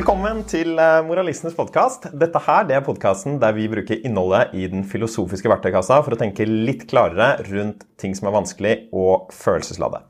[0.00, 2.06] Velkommen til eh, Moralistenes podkast.
[2.16, 6.18] Dette her det er podkasten der vi bruker innholdet i den filosofiske verktøykassa for å
[6.22, 10.00] tenke litt klarere rundt ting som er vanskelig og følelsesladde.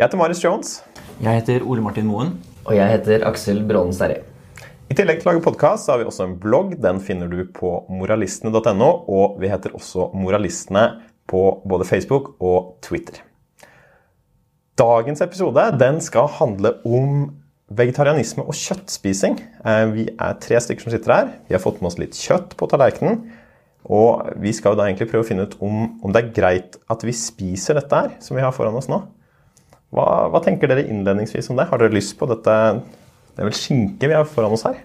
[0.00, 0.70] Jeg heter Marius Jones.
[1.20, 2.32] Jeg heter Ole Martin Moen.
[2.64, 4.22] Og jeg heter Aksel Brånen Sterri.
[4.88, 6.78] I tillegg til å lage podkast har vi også en blogg.
[6.80, 10.86] Den finner du på moralistene.no, og vi heter også Moralistene
[11.28, 13.20] på både Facebook og Twitter.
[14.80, 17.26] Dagens episode den skal handle om
[17.70, 19.38] vegetarianisme og kjøttspising.
[19.62, 21.30] Eh, vi er tre stykker som sitter her.
[21.48, 23.22] Vi har fått med oss litt kjøtt på tallerkenen.
[23.90, 27.04] Og vi skal da egentlig prøve å finne ut om, om det er greit at
[27.06, 29.00] vi spiser dette her, som vi har foran oss nå.
[29.94, 31.66] Hva, hva tenker dere innledningsvis om det?
[31.70, 32.52] Har dere lyst på dette
[33.32, 34.76] Det er vel skinke vi har foran oss her?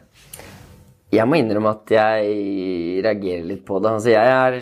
[1.13, 3.91] Jeg må innrømme at jeg reagerer litt på det.
[3.91, 4.57] Altså, jeg er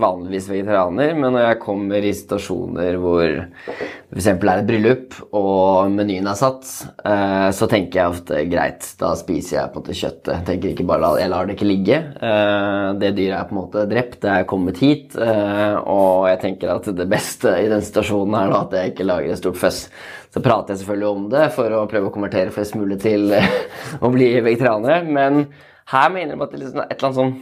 [0.00, 4.28] vanligvis vegetarianer, men når jeg kommer i situasjoner hvor f.eks.
[4.28, 6.68] er et bryllup og menyen er satt,
[7.06, 10.52] eh, så tenker jeg ofte greit, da spiser jeg på en måte kjøttet.
[10.52, 12.00] Jeg bare, jeg lar det ikke ligge.
[12.16, 16.42] Eh, det dyret er på en måte drept, det er kommet hit, eh, og jeg
[16.44, 19.86] tenker at det beste i den situasjonen er at jeg ikke lager et stort føss.
[20.34, 23.30] Så prater jeg selvfølgelig om det for å prøve å konvertere flest mulig til
[24.04, 25.46] å bli vegetarianere, men
[25.92, 27.36] her mener jeg at det er et eller annet sånn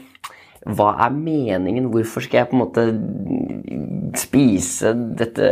[0.65, 1.91] hva er meningen?
[1.93, 2.85] Hvorfor skal jeg på en måte
[4.17, 5.49] spise dette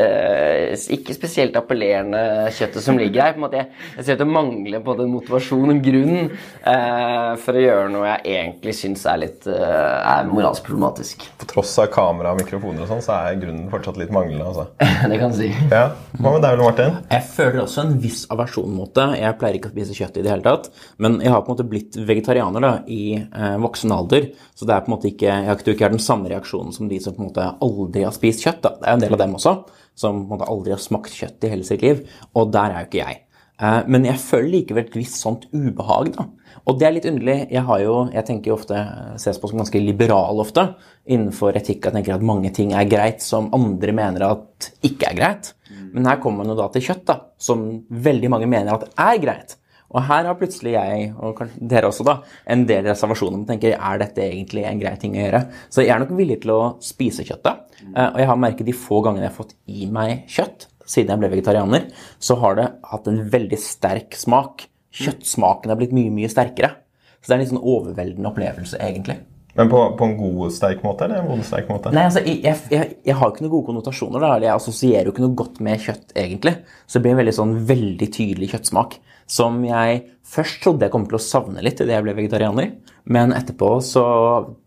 [0.94, 3.34] ikke spesielt appellerende kjøttet som ligger her?
[3.34, 3.64] På en måte,
[3.98, 6.30] jeg ser at det mangler på en motivasjon, og grunn,
[6.72, 11.26] eh, for å gjøre noe jeg egentlig syns er litt eh, er moralsk problematisk.
[11.42, 14.48] På tross av kamera og mikrofoner og sånn, så er grunnen fortsatt litt manglende.
[14.48, 14.70] altså.
[15.12, 15.50] det kan du si.
[15.68, 15.84] Ja.
[16.16, 16.98] Hva med deg, Martin?
[17.12, 19.08] Jeg føler også en viss aversjon mot det.
[19.20, 20.72] Jeg pleier ikke å spise kjøtt i det hele tatt.
[21.02, 24.76] Men jeg har på en måte blitt vegetarianer da, i eh, voksen alder, så det
[24.76, 27.16] er på en måte ikke, jeg har ikke, har den samme reaksjonen som de som
[27.16, 28.62] på en måte aldri har spist kjøtt.
[28.64, 28.76] Da.
[28.78, 29.56] Det er en del av dem også,
[29.98, 32.04] som på en måte aldri har smakt kjøtt i hele sitt liv.
[32.38, 33.22] Og der er jo ikke jeg.
[33.62, 36.12] Eh, men jeg føler likevel et visst sånt ubehag.
[36.16, 36.26] da.
[36.66, 37.38] Og det er litt underlig.
[37.52, 38.82] Jeg har jo, jeg tenker jo ofte,
[39.22, 40.68] ses på som ganske liberal ofte
[41.06, 41.88] innenfor etikk.
[41.88, 45.52] Jeg tenker at mange ting er greit som andre mener at ikke er greit.
[45.92, 49.18] Men her kommer man jo da til kjøtt, da, som veldig mange mener at er
[49.22, 49.56] greit.
[49.92, 52.14] Og her har plutselig jeg, og dere også, da,
[52.48, 53.42] en del reservasjoner.
[53.42, 55.42] Man tenker er dette egentlig en grei ting å gjøre?
[55.68, 57.64] Så jeg er nok villig til å spise kjøttet.
[57.94, 61.12] Eh, Og jeg har merket de få gangene jeg har fått i meg kjøtt, siden
[61.14, 64.66] jeg ble vegetarianer, så har det hatt en veldig sterk smak.
[64.92, 66.74] Kjøttsmaken er blitt mye, mye sterkere.
[67.22, 69.20] Så det er en litt sånn overveldende opplevelse, egentlig.
[69.58, 71.92] Men på, på en god, sterk måte, eller en vond, sterk måte?
[71.92, 74.22] Nei, altså, jeg, jeg, jeg, har jo ikke noen gode konnotasjoner.
[74.22, 76.54] da, eller Jeg assosierer jo ikke noe godt med kjøtt, egentlig.
[76.86, 78.96] Så det blir en veldig sånn veldig tydelig kjøttsmak.
[79.32, 80.00] Som jeg
[80.32, 82.72] først trodde jeg kom til å savne litt idet jeg ble vegetarianer.
[83.12, 84.04] Men etterpå så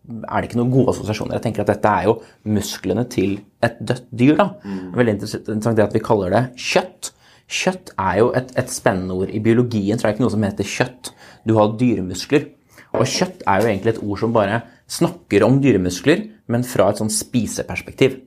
[0.06, 1.40] er det ikke noen gode assosiasjoner.
[1.40, 2.18] Jeg tenker at dette er jo
[2.54, 4.38] musklene til et dødt dyr.
[4.38, 4.50] da.
[4.94, 7.10] Veldig interessant det at vi kaller det kjøtt.
[7.46, 9.34] Kjøtt er jo et, et spennende ord.
[9.34, 11.12] I biologien så er det ikke noe som heter kjøtt.
[11.46, 12.52] Du har dyremuskler.
[12.96, 17.02] Og kjøtt er jo egentlig et ord som bare snakker om dyremuskler, men fra et
[17.02, 18.22] sånn spiseperspektiv.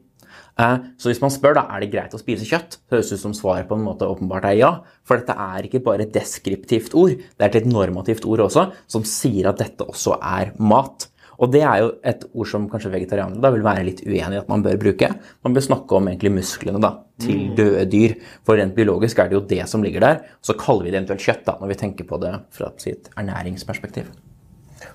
[0.58, 3.18] Eh, Så hvis man spør da, er det greit å spise kjøtt, så høres det
[3.20, 4.72] ut som svaret på en måte åpenbart er ja.
[5.06, 8.72] For dette er ikke bare et deskriptivt ord, det er et litt normativt ord også,
[8.90, 11.08] som sier at dette også er mat.
[11.38, 14.40] Og det er jo et ord som kanskje vegetarianere da vil være litt uenig i
[14.40, 15.12] at man bør bruke.
[15.46, 18.16] Man bør snakke om egentlig musklene da, til døde dyr.
[18.42, 20.24] For rent biologisk er det jo det som ligger der.
[20.42, 24.10] Så kaller vi det eventuelt kjøtt da, når vi tenker på det fra et ernæringsperspektiv.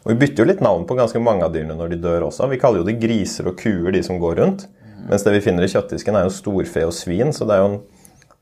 [0.04, 2.48] Og Vi bytter jo litt navn på ganske mange av dyrene når de dør også.
[2.52, 4.66] Vi kaller jo det griser og kuer, de som går rundt.
[5.10, 7.34] Mens det vi finner i kjøttdisken, er jo storfe og svin.
[7.36, 7.78] Så det er jo en,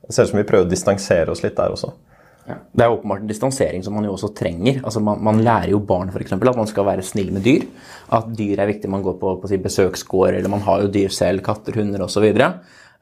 [0.06, 1.92] det ser ut som vi prøver å distansere oss litt der også.
[2.42, 4.80] Det er åpenbart en distansering som man jo også trenger.
[4.82, 7.66] Altså man, man lærer jo barn for eksempel, at man skal være snill med dyr.
[8.14, 8.90] At dyr er viktig.
[8.90, 12.26] Man går på, på si, besøksgård, eller man har jo dyr selv, katter, hunder osv.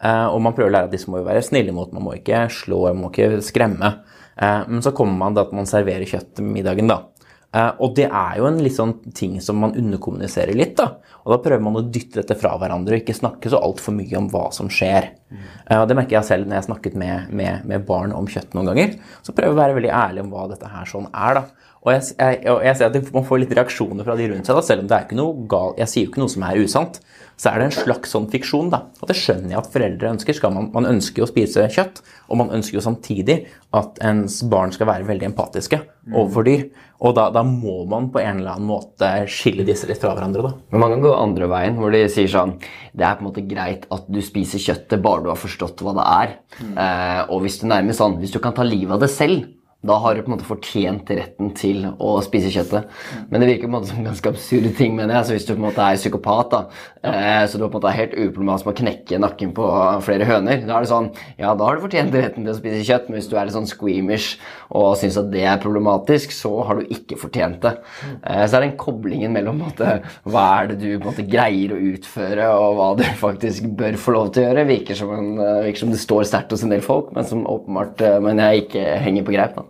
[0.01, 1.93] Uh, og man prøver å lære at disse må jo være snille mot.
[1.97, 3.95] Man må ikke slå, man må ikke skremme.
[4.41, 7.03] Eh, men så kommer man til at man serverer kjøtt middagen, da.
[7.51, 10.77] Eh, og det er jo en litt sånn ting som man underkommuniserer litt.
[10.79, 11.01] da.
[11.25, 14.19] Og da prøver man å dytte dette fra hverandre og ikke snakke så altfor mye
[14.19, 15.11] om hva som skjer.
[15.31, 15.49] Mm.
[15.87, 18.71] det merker jeg selv når jeg har snakket med, med, med barn om kjøtt noen
[18.71, 18.95] ganger.
[19.23, 21.41] Så prøver jeg å være veldig ærlig om hva dette her sånn er.
[21.41, 21.71] da.
[21.81, 24.59] Og jeg, jeg, og jeg ser at man får litt reaksjoner fra de rundt seg,
[24.59, 25.79] da, selv om det er ikke noe galt.
[25.81, 27.01] jeg sier jo ikke noe som er usant.
[27.41, 28.69] Så er det en slags sånn fiksjon.
[28.73, 28.83] da.
[29.01, 30.37] Og det skjønner jeg at foreldre ønsker.
[30.53, 33.39] Man, man ønsker jo å spise kjøtt, og man ønsker jo samtidig
[33.77, 35.79] at ens barn skal være veldig empatiske
[36.11, 36.67] overfor dyr.
[37.01, 40.45] Og da, da må man på en eller annen måte skille disse litt fra hverandre.
[40.45, 40.53] da.
[40.75, 43.47] Men man kan gå andre veien, hvor de sier sånn Det er på en måte
[43.49, 46.37] greit at du spiser kjøttet bare du har forstått hva det er.
[46.61, 49.49] Eh, og hvis du nærmest sånn Hvis du kan ta livet av det selv,
[49.81, 52.91] Da har du på en måte fortjent retten til å spise kjøttet.
[53.31, 55.25] Men det virker på en måte som ganske absurde ting, mener jeg.
[55.25, 56.61] Så hvis du på en måte er psykopat, da,
[57.01, 57.47] ja.
[57.49, 59.69] så du på en måte er helt uproblematisk med å knekke nakken på
[60.05, 61.09] flere høner, da er det sånn
[61.41, 63.57] Ja, da har du fortjent retten til å spise kjøtt, men hvis du er litt
[63.57, 64.35] sånn squeamish
[64.69, 67.73] og syns at det er problematisk, så har du ikke fortjent det.
[68.21, 69.97] Eh, så er den koblingen mellom måte,
[70.29, 73.97] hva er det du på en måte greier å utføre, og hva du faktisk bør
[74.05, 76.69] få lov til å gjøre, virker som, en, eh, virker som det står sterkt hos
[76.69, 79.57] en del folk, men som åpenbart eh, men jeg ikke henger på greip.
[79.57, 79.70] da.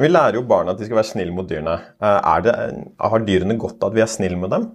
[0.00, 1.78] Vi lærer jo barna at de skal være snille mot dyrene.
[2.02, 2.54] Eh, det,
[3.00, 4.68] har dyrene godt av at vi er snille med dem?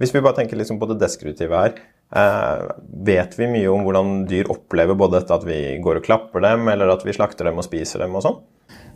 [0.00, 1.74] Hvis vi bare tenker liksom på det deskriptive her.
[2.16, 2.70] eh,
[3.06, 6.68] vet vi mye om hvordan dyr opplever både dette at vi går og klapper dem,
[6.72, 8.40] eller at vi slakter dem og spiser dem og sånn?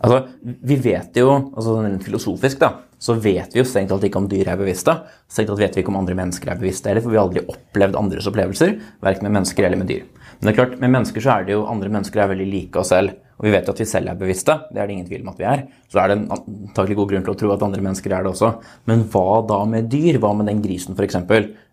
[0.04, 2.70] Altså, vi vet jo, altså rent filosofisk da,
[3.00, 4.96] så vet vi jo strengt tatt ikke om dyr er bevisste.
[5.30, 7.44] Strengt tatt vet vi ikke om andre mennesker er bevisste heller, for vi har aldri
[7.48, 8.74] opplevd andres opplevelser,
[9.04, 10.04] verken med mennesker eller med dyr.
[10.34, 12.80] Men det er klart, med mennesker så er det jo andre mennesker er veldig like
[12.80, 14.56] oss selv, og vi vet jo at vi selv er bevisste.
[14.70, 15.64] Det er det ingen tvil om at vi er.
[15.90, 18.30] Så er det en antakelig god grunn til å tro at andre mennesker er det
[18.34, 18.52] også.
[18.90, 20.20] Men hva da med dyr?
[20.22, 21.18] Hva med den grisen f.eks.,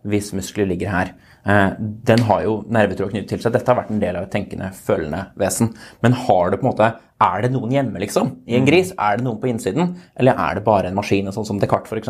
[0.02, 1.14] hvis muskler ligger her?
[1.46, 3.54] Eh, den har jo nervetråd knyttet til seg.
[3.54, 5.72] Dette har vært en del av et tenkende, følende vesen.
[6.06, 6.92] Men har det på en måte
[7.22, 8.32] Er det noen hjemme, liksom?
[8.50, 8.96] I en gris?
[8.98, 9.92] Er det noen på innsiden?
[10.18, 11.28] Eller er det bare en maskin?
[11.30, 12.10] Sånn som Descartes f.eks.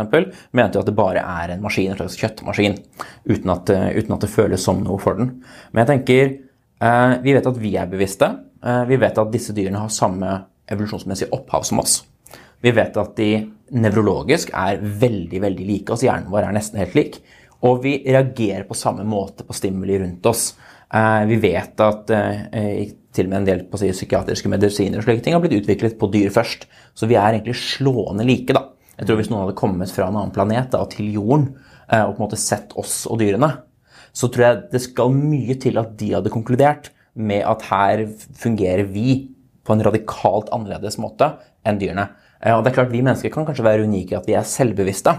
[0.55, 2.77] mente jo at det bare er en maskin, en slags kjøttmaskin,
[3.27, 5.33] uten at, eh, uten at det føles som noe for den.
[5.73, 8.31] Men jeg tenker eh, Vi vet at vi er bevisste.
[8.65, 10.31] Eh, vi vet at disse dyrene har samme
[10.71, 12.01] evolusjonsmessige opphav som oss.
[12.61, 13.29] Vi vet at de
[13.73, 16.03] nevrologisk er veldig veldig like oss.
[16.05, 17.21] Hjernen vår er nesten helt lik.
[17.65, 20.51] Og vi reagerer på samme måte på stimuli rundt oss.
[20.93, 25.07] Eh, vi vet at eh, til og med en del på si, psykiatriske medisiner og
[25.07, 26.69] slike ting har blitt utviklet på dyr først.
[26.93, 28.53] Så vi er egentlig slående like.
[28.53, 28.67] da.
[28.99, 31.53] Jeg tror Hvis noen hadde kommet fra en annen planet da, til jorden
[31.91, 33.49] og på en måte sett oss og dyrene,
[34.15, 38.05] så tror jeg det skal mye til at de hadde konkludert med at her
[38.39, 39.31] fungerer vi
[39.67, 41.33] på en radikalt annerledes måte
[41.67, 42.09] enn dyrene.
[42.41, 44.47] Eh, Og det er klart Vi mennesker kan kanskje være unike i at vi er
[44.47, 45.13] selvbevisste.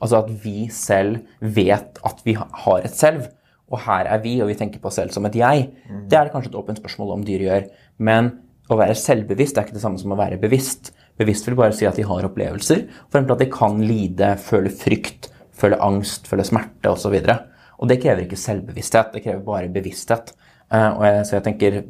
[0.00, 3.28] Altså at vi selv vet at vi har et selv.
[3.72, 5.70] Og her er vi, og vi tenker på oss selv som et jeg.
[6.08, 7.64] Det er det kanskje et åpent spørsmål om dyr gjør.
[7.98, 8.30] Men
[8.70, 10.92] å være selvbevisst er ikke det samme som å være bevisst.
[11.18, 12.84] Bevisst vil bare si at de har opplevelser.
[13.08, 17.14] For eksempel at de kan lide, føle frykt, føle angst, føle smerte osv.
[17.16, 17.38] Og, så
[17.80, 20.34] og det krever ikke selvbevissthet, det krever bare bevissthet.
[20.72, 21.80] Eh, og jeg, så jeg tenker,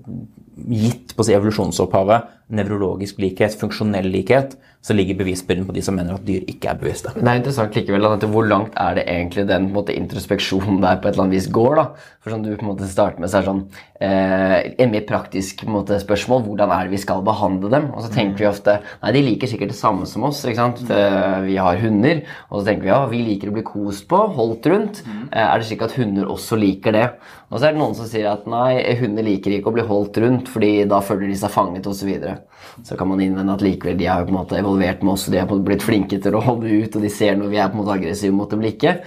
[0.56, 4.54] gitt på å si evolusjonsopphavet, nevrologisk likhet, funksjonell likhet,
[4.86, 7.10] så ligger bevisbyrden på de som mener at dyr ikke er bevisste.
[7.16, 10.78] Det er interessant likevel at hvor langt er det egentlig den på en måte, introspeksjonen
[10.84, 11.74] der på et eller annet vis går.
[11.80, 11.86] da?
[12.22, 13.64] For sånn du på en måte starter med, så er det sånn
[13.98, 14.54] eh,
[14.84, 16.44] en mer praktisk på en måte, spørsmål.
[16.46, 17.88] Hvordan er det vi skal behandle dem?
[17.96, 20.44] Og så tenker vi ofte nei, de liker sikkert det samme som oss.
[20.46, 20.84] ikke sant?
[20.86, 22.22] Eh, vi har hunder,
[22.52, 25.02] og så tenker vi ja, vi liker å bli kost på, holdt rundt.
[25.32, 27.08] Eh, er det slik at hunder også liker det?
[27.50, 30.22] Og så er det noen som sier at nei, hunder liker ikke å bli holdt
[30.22, 32.35] rundt, fordi da føler de seg fanget osv.
[32.82, 35.34] Så, kan man innvende at likevel de har på en måte evolvert med oss, og
[35.34, 37.52] de har på en måte blitt flinke til å holde ut, og de ser når
[37.52, 38.98] vi er på en måte aggressive mot dem eller ikke.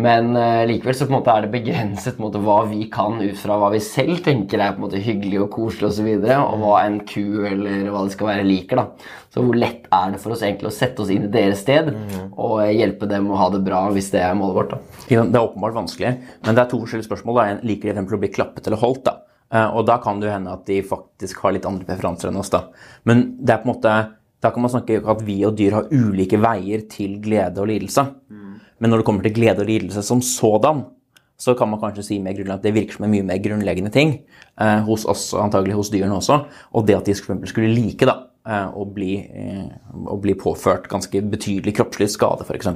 [0.00, 2.86] Men uh, likevel så på en måte er det begrenset på en måte, hva vi
[2.92, 5.92] kan ut fra hva vi selv tenker er på en måte hyggelig og koselig osv.,
[5.92, 8.80] og, så videre, og hva en ku eller hva det skal være liker.
[8.80, 9.10] da.
[9.34, 11.90] Så hvor lett er det for oss egentlig å sette oss inn i deres sted
[11.92, 14.72] og eh, hjelpe dem å ha det bra hvis det er målet vårt?
[14.72, 14.80] da.
[15.10, 17.42] Det er åpenbart vanskelig, men det er to forskjellige spørsmål.
[17.42, 17.60] Da.
[17.60, 19.04] Liker de for eksempel å bli klappet eller holdt.
[19.10, 19.18] da.
[19.52, 22.40] Eh, Og da kan det jo hende at de faktisk har litt andre preferanser enn
[22.40, 22.50] oss.
[22.50, 22.68] da.
[23.04, 24.08] Men det er på en måte,
[24.42, 27.68] da kan man snakke om at vi og dyr har ulike veier til glede og
[27.68, 28.06] lidelse.
[28.80, 30.84] Men når det kommer til glede og lidelse som sådan,
[31.38, 34.20] så kan man kanskje si mer at det virker som en mye mer grunnleggende ting
[34.60, 36.44] eh, hos oss, og antagelig hos dyrene også.
[36.72, 39.66] Og det at de skulle like da, eh, å, bli, eh,
[40.08, 42.70] å bli påført ganske betydelig kroppslig skade, f.eks.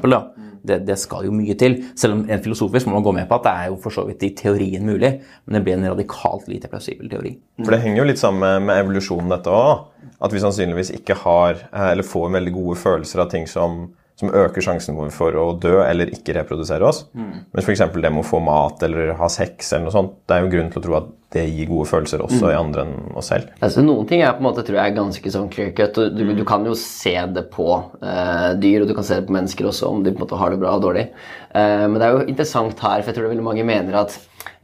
[0.67, 1.77] Det, det skal jo mye til.
[1.99, 4.07] Selv om rent filosofisk må man gå med på at det er jo for så
[4.09, 5.13] vidt i teorien mulig,
[5.45, 7.37] men det blir en radikalt lite plausibel teori.
[7.63, 9.87] For det henger jo litt sammen med, med evolusjonen, dette òg.
[10.23, 14.33] At vi sannsynligvis ikke har, eh, eller får veldig gode følelser av ting som, som
[14.33, 17.05] øker sjansen vår for å dø eller ikke reprodusere oss.
[17.13, 17.85] Mens f.eks.
[17.93, 20.71] det med å få mat eller ha sex eller noe sånt, det er jo grunn
[20.73, 23.51] til å tro at det gir gode følelser også i andre enn oss selv.
[23.59, 25.99] Altså, noen ting er på en måte, tror jeg er ganske sånn clear cut.
[26.01, 29.27] og Du, du kan jo se det på uh, dyr, og du kan se det
[29.27, 31.09] på mennesker også, om de på en måte har det bra og dårlig.
[31.51, 34.01] Uh, men det er jo interessant her, for jeg tror det er veldig mange mener
[34.05, 34.17] at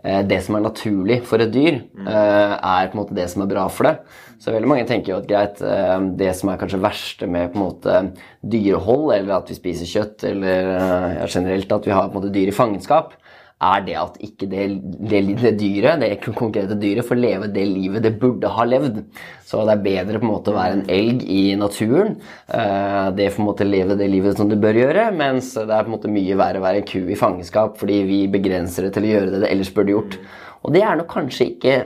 [0.02, 3.50] det som er naturlig for et dyr, eh, er på en måte det som er
[3.52, 3.96] bra for det.
[4.42, 7.60] Så veldig mange tenker jo at greit, eh, det som er kanskje verste med på
[7.60, 7.98] en måte
[8.42, 12.32] dyrehold, eller at vi spiser kjøtt, eller eh, generelt at vi har på en måte
[12.34, 13.14] dyr i fangenskap,
[13.62, 14.64] er det at ikke det,
[15.11, 19.02] det, det dyret, det konkrete dyret, får leve det livet det burde ha levd.
[19.47, 22.16] Så det er bedre på en måte å være en elg i naturen.
[22.49, 25.69] eh, Det får på en måte leve det livet som det bør gjøre, mens det
[25.69, 28.88] er på en måte mye verre å være en ku i fangenskap fordi vi begrenser
[28.88, 30.19] det til å gjøre det det ellers burde gjort.
[30.62, 31.76] Og det er nok kanskje ikke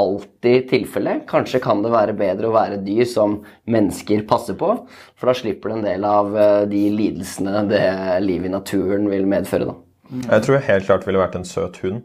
[0.00, 1.26] alltid tilfellet.
[1.28, 4.72] Kanskje kan det være bedre å være dyr som mennesker passer på,
[5.14, 7.84] for da slipper du en del av eh, de lidelsene det
[8.24, 9.68] livet i naturen vil medføre.
[9.70, 9.89] da.
[10.10, 12.02] Jeg tror jeg helt klart ville vært en søt hund.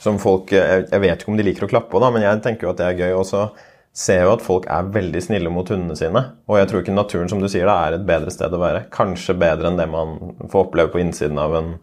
[0.00, 2.72] Som folk, jeg, vet ikke om de liker å klappe da, men jeg tenker jo
[2.72, 3.12] at det er gøy.
[3.20, 3.46] Og så
[3.94, 6.24] ser jeg jo at folk er veldig snille mot hundene sine.
[6.50, 8.86] Og jeg tror ikke naturen som du sier, er et bedre sted å være.
[8.94, 10.16] Kanskje bedre enn det man
[10.50, 11.74] får oppleve på innsiden av en,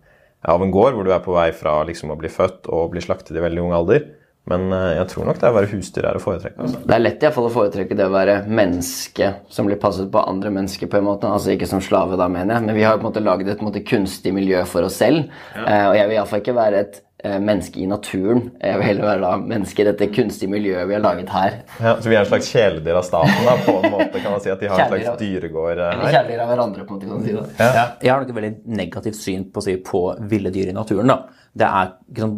[0.43, 3.05] av en gård, hvor du er på vei fra liksom, å bli født og bli
[3.05, 4.09] slaktet i veldig ung alder.
[4.49, 6.57] Men eh, jeg tror nok det å være husdyr er å foretrekke.
[6.65, 6.79] Altså.
[6.87, 10.09] Det er lett i hvert fall å foretrekke det å være menneske som blir passet
[10.11, 10.89] på andre mennesker.
[10.89, 13.11] på en måte, altså Ikke som slave, da, mener jeg, men vi har på en
[13.11, 15.29] måte laget et måte, kunstig miljø for oss selv.
[15.55, 18.47] Eh, og jeg vil iallfall ikke være et eh, menneske i naturen.
[18.59, 21.59] Jeg vil heller være da menneske i dette kunstige miljøet vi har laget her.
[21.77, 24.41] Ja, så vi er en slags kjæledyr av staten, da, på en måte, kan man
[24.41, 24.49] si.
[24.49, 26.17] At de har en slags dyregård eh, Eller her.
[26.17, 27.45] kjærligere av hverandre, på en måte, kan man si det.
[27.61, 27.85] Ja.
[28.01, 31.13] Jeg har nok et veldig negativt syn på, å si, på ville dyr i naturen.
[31.13, 31.19] Da.
[31.57, 31.89] Det er,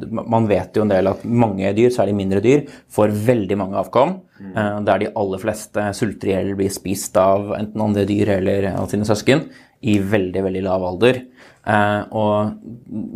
[0.09, 4.15] man vet jo en del at mange dyr, særlig mindre dyr, får veldig mange avkom.
[4.41, 8.71] eh, Der de aller fleste sulter i hjel blir spist av enten andre dyr eller
[8.73, 9.45] av sine søsken
[9.83, 11.21] i veldig veldig lav alder.
[11.63, 12.57] Eh, og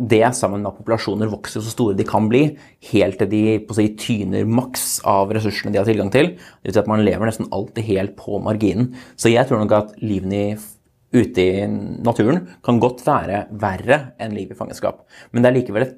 [0.08, 2.44] det sammen med at populasjoner vokser så store de kan bli,
[2.92, 6.36] helt til de på si, tyner maks av ressursene de har tilgang til.
[6.62, 8.94] Det vil si at man lever nesten alltid helt på marginen.
[9.16, 10.58] Så jeg tror nok at livene i
[11.14, 11.66] ute i
[12.04, 15.00] naturen kan godt være verre enn liv i fangenskap.
[15.32, 15.94] Men det er likevel et,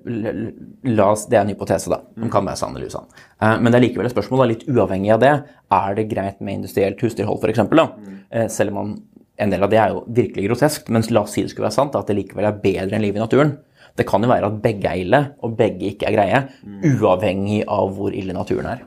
[0.87, 2.01] la oss, det er en hypotese, da.
[2.15, 3.09] Den kan være sann eller usann.
[3.43, 5.33] Eh, Men det er likevel et spørsmål, da, litt uavhengig av det.
[5.81, 7.65] Er det greit med industrielt husdyrhold, f.eks.?
[7.67, 8.47] Mm.
[8.49, 8.95] Selv om man,
[9.41, 11.79] en del av det er jo virkelig grotesk, men la oss si det skulle være
[11.81, 13.57] sant, at det likevel er bedre enn liv i naturen.
[13.99, 16.43] Det kan jo være at begge er ille, og begge ikke er greie,
[16.87, 18.85] uavhengig av hvor ille naturen er.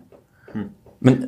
[1.03, 1.25] Men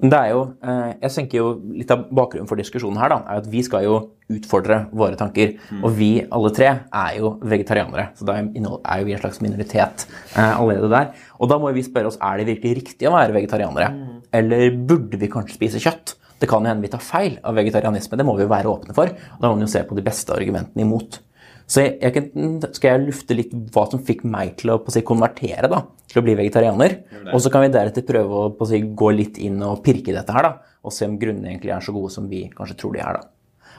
[0.00, 3.42] det er jo, eh, jeg tenker jo Litt av bakgrunnen for diskusjonen her da, er
[3.42, 3.96] at vi skal jo
[4.32, 5.56] utfordre våre tanker.
[5.82, 10.06] Og vi alle tre er jo vegetarianere, så da er jo vi en slags minoritet
[10.36, 11.12] eh, allerede der.
[11.38, 13.90] Og da må vi spørre oss er det virkelig riktig å være vegetarianere.
[14.32, 16.16] Eller burde vi kanskje spise kjøtt?
[16.40, 18.96] Det kan jo hende vi tar feil av vegetarianisme, det må vi jo være åpne
[18.96, 19.10] for.
[19.12, 21.20] Og da må vi jo se på de beste argumentene imot.
[21.70, 24.90] Så jeg, jeg kan, skal jeg lufte litt hva som fikk meg til å på
[24.90, 26.96] si, konvertere da, til å bli vegetarianer.
[27.30, 30.34] Og så kan vi deretter prøve å si, gå litt inn og pirke i dette
[30.34, 33.04] her, da, og se om grunnene egentlig er så gode som vi kanskje tror de
[33.04, 33.20] er.
[33.20, 33.30] da.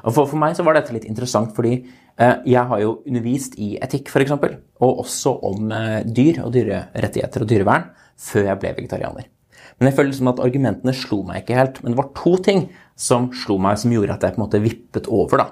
[0.07, 3.57] Og for, for meg så var dette litt interessant, fordi eh, jeg har jo undervist
[3.61, 4.33] i etikk, f.eks.,
[4.81, 7.89] og også om eh, dyr og dyrerettigheter og dyrevern,
[8.21, 9.27] før jeg ble vegetarianer.
[9.77, 11.79] Men jeg føler liksom at argumentene slo meg ikke helt.
[11.81, 12.67] Men det var to ting
[12.99, 15.47] som slo meg, som gjorde at jeg på en måte vippet over da,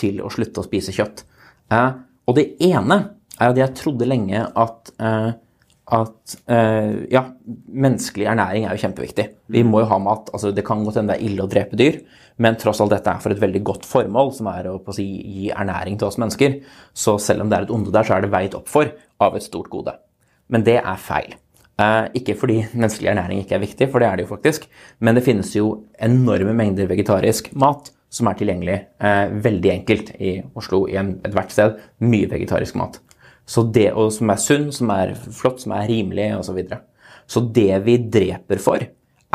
[0.00, 1.24] til å slutte å spise kjøtt.
[1.72, 1.90] Eh,
[2.28, 2.98] og det ene
[3.38, 5.30] er at jeg trodde lenge at, eh,
[5.98, 7.24] at eh, ja,
[7.68, 9.26] menneskelig ernæring er jo kjempeviktig.
[9.52, 10.30] Vi må jo ha mat.
[10.32, 12.00] altså Det kan godt hende det er ille å drepe dyr,
[12.42, 14.96] men tross alt dette er for et veldig godt formål, som er å på å
[14.96, 16.60] si, gi ernæring til oss mennesker.
[16.94, 18.92] Så selv om det er et onde der, så er det veid opp for
[19.22, 19.96] av et stort gode.
[20.52, 21.36] Men det er feil.
[21.74, 24.68] Eh, ikke fordi menneskelig ernæring ikke er viktig, for det er det jo faktisk,
[25.02, 30.36] men det finnes jo enorme mengder vegetarisk mat som er tilgjengelig eh, veldig enkelt i
[30.54, 31.78] Oslo, i ethvert sted.
[32.06, 33.00] Mye vegetarisk mat.
[33.44, 36.46] Så det, og som er sunn, som er flott, som er rimelig osv.
[36.46, 36.80] Så, videre.
[37.26, 38.84] så det vi dreper for,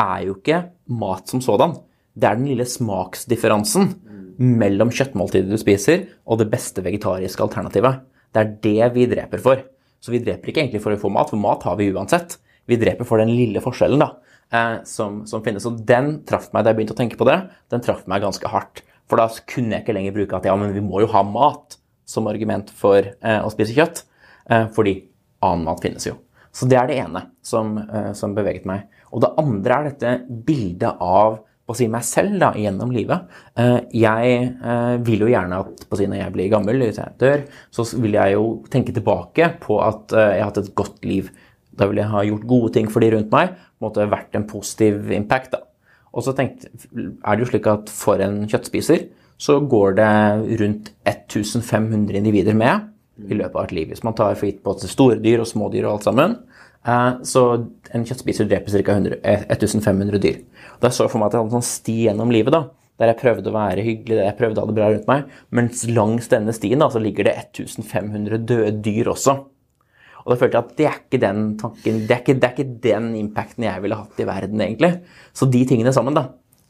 [0.00, 0.64] er jo ikke
[1.00, 1.76] mat som sådan.
[2.16, 3.92] Det er den lille smaksdifferansen
[4.40, 8.00] mellom kjøttmåltidet du spiser, og det beste vegetariske alternativet.
[8.32, 9.62] Det er det vi dreper for.
[10.00, 12.38] Så vi dreper ikke egentlig for å få mat, for mat har vi uansett.
[12.70, 14.14] Vi dreper for den lille forskjellen da,
[14.52, 15.66] eh, som, som finnes.
[15.68, 17.40] Og den traff meg da jeg begynte å tenke på det.
[17.72, 18.84] Den traff meg ganske hardt.
[19.10, 21.78] For da kunne jeg ikke lenger bruke at ja, men vi må jo ha mat
[22.10, 24.04] som argument for eh, å spise kjøtt.
[24.50, 25.00] Eh, fordi
[25.46, 26.16] annen mat finnes jo.
[26.54, 28.88] Så det er det ene som, eh, som beveget meg.
[29.14, 30.14] Og det andre er dette
[30.46, 31.40] bildet av
[31.70, 33.30] å si meg selv da, gjennom livet.
[33.54, 37.18] Eh, jeg eh, vil jo gjerne at på å når jeg blir gammel, hvis jeg
[37.22, 41.30] dør, så vil jeg jo tenke tilbake på at jeg har hatt et godt liv.
[41.70, 45.10] Da vil jeg ha gjort gode ting for de rundt meg, måte vært en positiv
[45.14, 45.52] impact.
[45.56, 45.64] da.
[46.10, 49.08] Og så tenkte, er det jo slik at for en kjøttspiser
[49.40, 52.90] så går det rundt 1500 individer med
[53.28, 53.92] i løpet av et liv.
[53.92, 56.36] Hvis man tar for gitt både store dyr og små dyr og alt sammen,
[56.84, 57.44] eh, så
[57.94, 58.98] en kjøttspiser dreper ca.
[58.98, 60.42] 1500 dyr.
[60.80, 62.66] Da så jeg for meg at jeg hadde en sånn sti gjennom livet, da,
[63.00, 65.32] der jeg prøvde å være hyggelig, der jeg prøvde å ha det bra rundt meg,
[65.56, 69.38] mens langs denne stien da, så ligger det 1500 døde dyr også.
[70.30, 72.52] Og da følte jeg at det er ikke den tanken, det er ikke, det er
[72.54, 74.92] ikke den impacten jeg ville hatt i verden, egentlig.
[75.34, 76.28] Så de tingene sammen da,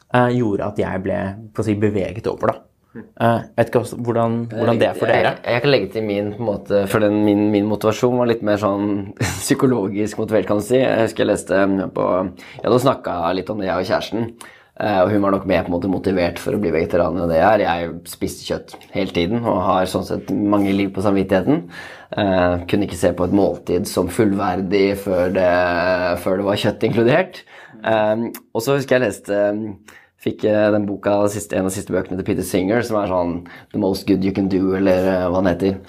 [0.09, 1.17] eh, gjorde at jeg ble
[1.61, 2.55] si, beveget over.
[2.55, 2.55] da.
[2.97, 5.35] Jeg vet ikke hvordan, hvordan det er for dere.
[5.37, 8.31] Jeg, jeg kan legge til min på en måte, for den, min, min motivasjon var
[8.33, 9.13] litt mer sånn
[9.45, 10.81] psykologisk motivert, kan du si.
[10.81, 11.61] Jeg husker jeg leste
[11.93, 14.33] på Jeg hadde snakka litt om det, jeg og kjæresten.
[14.81, 17.31] Eh, og hun var nok mer på en måte motivert for å bli vegetarianer enn
[17.31, 17.63] det jeg er.
[17.67, 21.65] Jeg spiste kjøtt hele tiden og har sånn sett mange liv på samvittigheten.
[22.11, 25.51] Uh, kunne ikke se på et måltid som fullverdig før det,
[26.19, 27.43] før det var kjøtt inkludert.
[27.87, 29.41] Eh, og så husker jeg leste
[30.21, 33.31] Fikk den boka, en av de siste bøkene til Peter Singer, som er sånn
[33.71, 35.79] The Most Good You Can Do, eller hva den heter.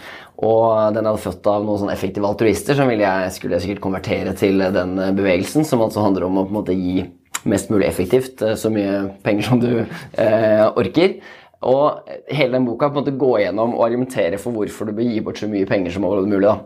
[0.40, 4.32] Og den er født av noen sånne effektive altruister som jeg, skulle jeg sikkert konvertere
[4.40, 7.04] til den bevegelsen, som altså handler om å på en måte gi
[7.48, 11.16] mest mulig effektivt, så mye penger som du eh, orker.
[11.62, 15.06] Og hele den boka på en måte gå gjennom og argumentere for hvorfor du bør
[15.06, 16.42] gi bort så mye penger som mulig.
[16.42, 16.56] da.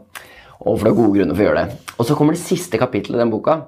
[0.65, 1.91] Og for det er gode grunner for å gjøre det.
[1.99, 3.67] Og så kommer det siste kapittelet i den boka.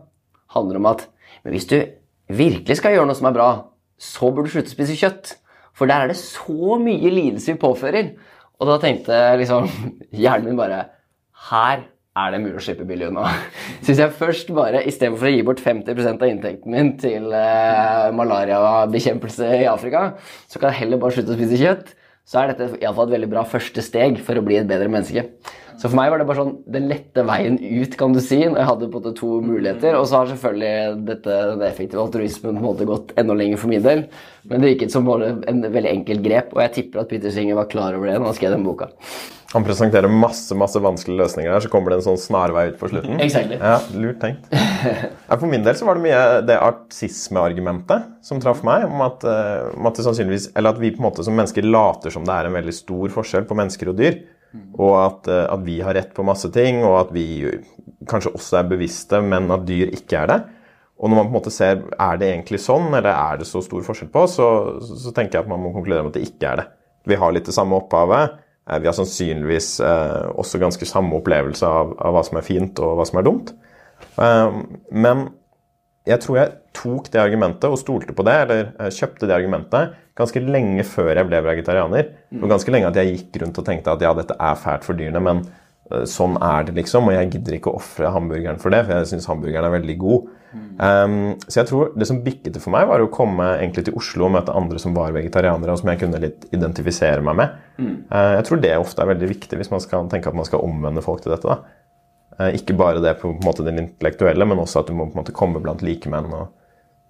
[0.48, 1.04] handler om at
[1.44, 1.76] hvis du
[2.28, 3.48] virkelig skal gjøre noe som er bra,
[4.00, 5.34] så burde du slutte å spise kjøtt.
[5.76, 8.14] For der er det så mye lidelse vi påfører.
[8.58, 9.68] Og da tenkte liksom
[10.22, 10.86] hjernen min bare
[11.50, 11.84] Her
[12.18, 13.28] er det mulig å slippe billig unna.
[13.82, 18.08] Så hvis jeg først bare, istedenfor å gi bort 50% av inntekten min til eh,
[18.18, 20.10] malariabekjempelse i Afrika,
[20.50, 21.94] så kan jeg heller bare slutte å spise kjøtt,
[22.28, 25.24] så er dette iallfall et veldig bra første steg for å bli et bedre menneske.
[25.78, 28.40] Så for meg var det bare sånn den lette veien ut, kan du si.
[28.42, 29.94] når Jeg hadde på en måte to muligheter.
[29.94, 33.70] Og så har selvfølgelig dette, den effektive altruismen på en måte gått enda lenger for
[33.70, 34.04] min del.
[34.48, 37.70] Men det virket som en veldig enkelt grep, og jeg tipper at Peter Singer var
[37.70, 38.90] klar over det når han skrev den boka.
[39.54, 42.90] Han presenterer masse masse vanskelige løsninger her, så kommer det en sånn snarvei ut på
[42.90, 43.16] slutten.
[43.24, 43.56] Exactly.
[43.56, 44.50] Ja, Lurt tenkt.
[45.30, 48.84] For min del så var det mye det artisme-argumentet som traff meg.
[48.90, 52.34] om at, eh, om at, at vi på en måte som mennesker later som det
[52.34, 54.20] er en veldig stor forskjell på mennesker og dyr.
[54.56, 57.26] Og at, eh, at, vi har rett på masse ting, og at vi
[58.08, 60.38] kanskje også er bevisste, men at dyr ikke er det.
[60.98, 63.62] Og når man på en måte ser er det egentlig sånn, eller er det så
[63.62, 64.48] stor forskjell på, så,
[64.82, 66.68] så tenker jeg at man må konkludere med at det ikke er det.
[67.08, 68.38] Vi har litt det samme opphavet.
[68.66, 72.82] Eh, vi har sannsynligvis eh, også ganske samme opplevelse av, av, hva som er fint
[72.82, 73.54] og hva som er dumt.
[74.94, 75.24] Men
[76.06, 80.42] jeg tror jeg tok det argumentet og stolte på det, eller kjøpte det argumentet, ganske
[80.42, 82.10] lenge før jeg ble vegetarianer.
[82.40, 84.98] Og ganske lenge at jeg gikk rundt og tenkte at ja, dette er fælt for
[84.98, 85.44] dyrene, men
[85.92, 87.08] uh, sånn er det, liksom.
[87.08, 89.96] Og jeg gidder ikke å ofre hamburgeren for det, for jeg syns hamburgeren er veldig
[90.02, 90.34] god.
[90.78, 93.98] Um, så jeg tror det som bikket det for meg, var å komme egentlig til
[93.98, 97.58] Oslo og møte andre som var vegetarianere, og som jeg kunne litt identifisere meg med.
[97.78, 97.96] Mm.
[98.12, 100.64] Uh, jeg tror det ofte er veldig viktig hvis man skal tenke at man skal
[100.64, 101.56] omvende folk til dette.
[101.56, 101.74] da.
[102.38, 105.08] Uh, ikke bare det på, på en måte den intellektuelle, men også at du må
[105.08, 106.32] på en måte komme blant likemenn.
[106.32, 106.54] og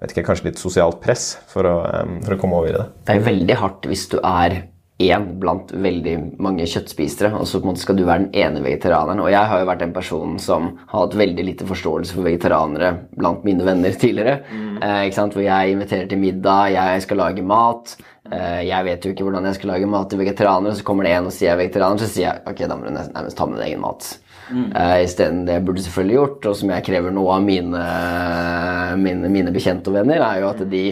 [0.01, 1.77] vet ikke, kanskje litt sosialt press for å,
[2.25, 2.89] for å, komme over i det.
[3.09, 4.61] Det er veldig hardt hvis du er
[4.99, 8.63] én blant veldig mange kjøttspisere, og så på en måte skal du være den ene
[8.65, 9.23] vegetarianeren.
[9.23, 12.91] Og jeg har jo vært den personen som har hatt veldig lite forståelse for vegetarianere
[13.15, 14.41] blant mine venner tidligere.
[14.51, 14.73] Mm.
[14.83, 15.39] Eh, ikke sant?
[15.39, 17.95] Hvor jeg inviterer til middag, jeg skal lage mat.
[18.27, 21.15] Eh, jeg vet jo ikke hvordan jeg skal lage mat til vegetarianere, så kommer det
[21.15, 23.47] en og sier jeg er vegetarianer, så sier jeg ok, da må du nærmest ta
[23.47, 24.11] med deg egen mat.
[24.49, 24.67] Mm.
[24.73, 27.87] Uh, Isteden det jeg burde selvfølgelig gjort, og som jeg krever noe av mine,
[29.01, 30.85] mine, mine bekjente og venner, er jo at de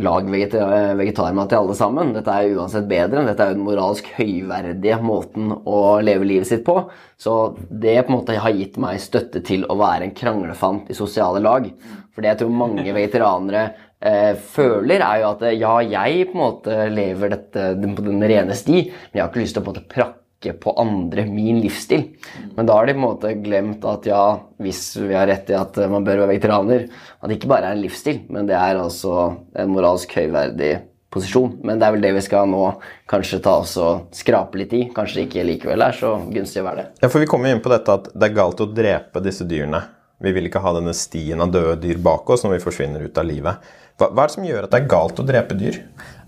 [0.00, 2.12] lag vegetarmat til alle sammen.
[2.16, 3.24] Dette er uansett bedre.
[3.26, 6.78] Dette er jo den moralsk høyverdige måten å leve livet sitt på.
[7.20, 10.96] Så det på en måte har gitt meg støtte til å være en kranglefant i
[10.96, 11.68] sosiale lag.
[12.12, 13.66] For det jeg tror mange vegetarianere
[14.00, 18.56] eh, føler, er jo at ja, jeg på en måte lever dette på den rene
[18.56, 21.24] sti, men jeg har ikke lyst til å på en måte prakke trekke på andre
[21.26, 22.08] min livsstil.
[22.56, 25.54] Men da har de på en måte glemt at ja, hvis vi har rett i
[25.54, 26.88] at man bør være vegetarianer,
[27.20, 30.80] at det ikke bare er en livsstil, men det er altså en moralsk høyverdig
[31.12, 31.58] posisjon.
[31.62, 32.62] Men det er vel det vi skal nå
[33.10, 34.86] kanskje ta oss og skrape litt i.
[34.94, 36.86] Kanskje det ikke likevel er så gunstig å være det.
[37.02, 39.84] Ja, for Vi kommer inn på dette at det er galt å drepe disse dyrene.
[40.22, 43.16] Vi vil ikke ha denne stien av døde dyr bak oss når vi forsvinner ut
[43.18, 43.72] av livet.
[43.98, 45.80] Hva, hva er det som gjør at det er galt å drepe dyr?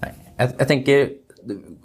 [0.03, 1.05] Jeg, jeg tenker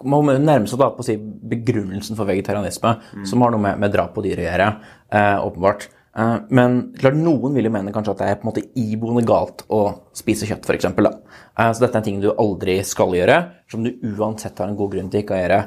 [0.03, 3.29] må nærme seg da på å si begrunnelsen for vegetarianisme, mm.
[3.29, 4.69] som har noe med, med drap på dyr å gjøre,
[5.15, 5.89] eh, åpenbart.
[6.17, 9.23] Eh, men klart, noen vil jo mene kanskje at det er på en måte iboende
[9.27, 9.81] galt å
[10.17, 10.89] spise kjøtt, f.eks.
[10.89, 13.37] Eh, så dette er en ting du aldri skal gjøre,
[13.69, 15.59] som du uansett har en god grunn til ikke å gjøre.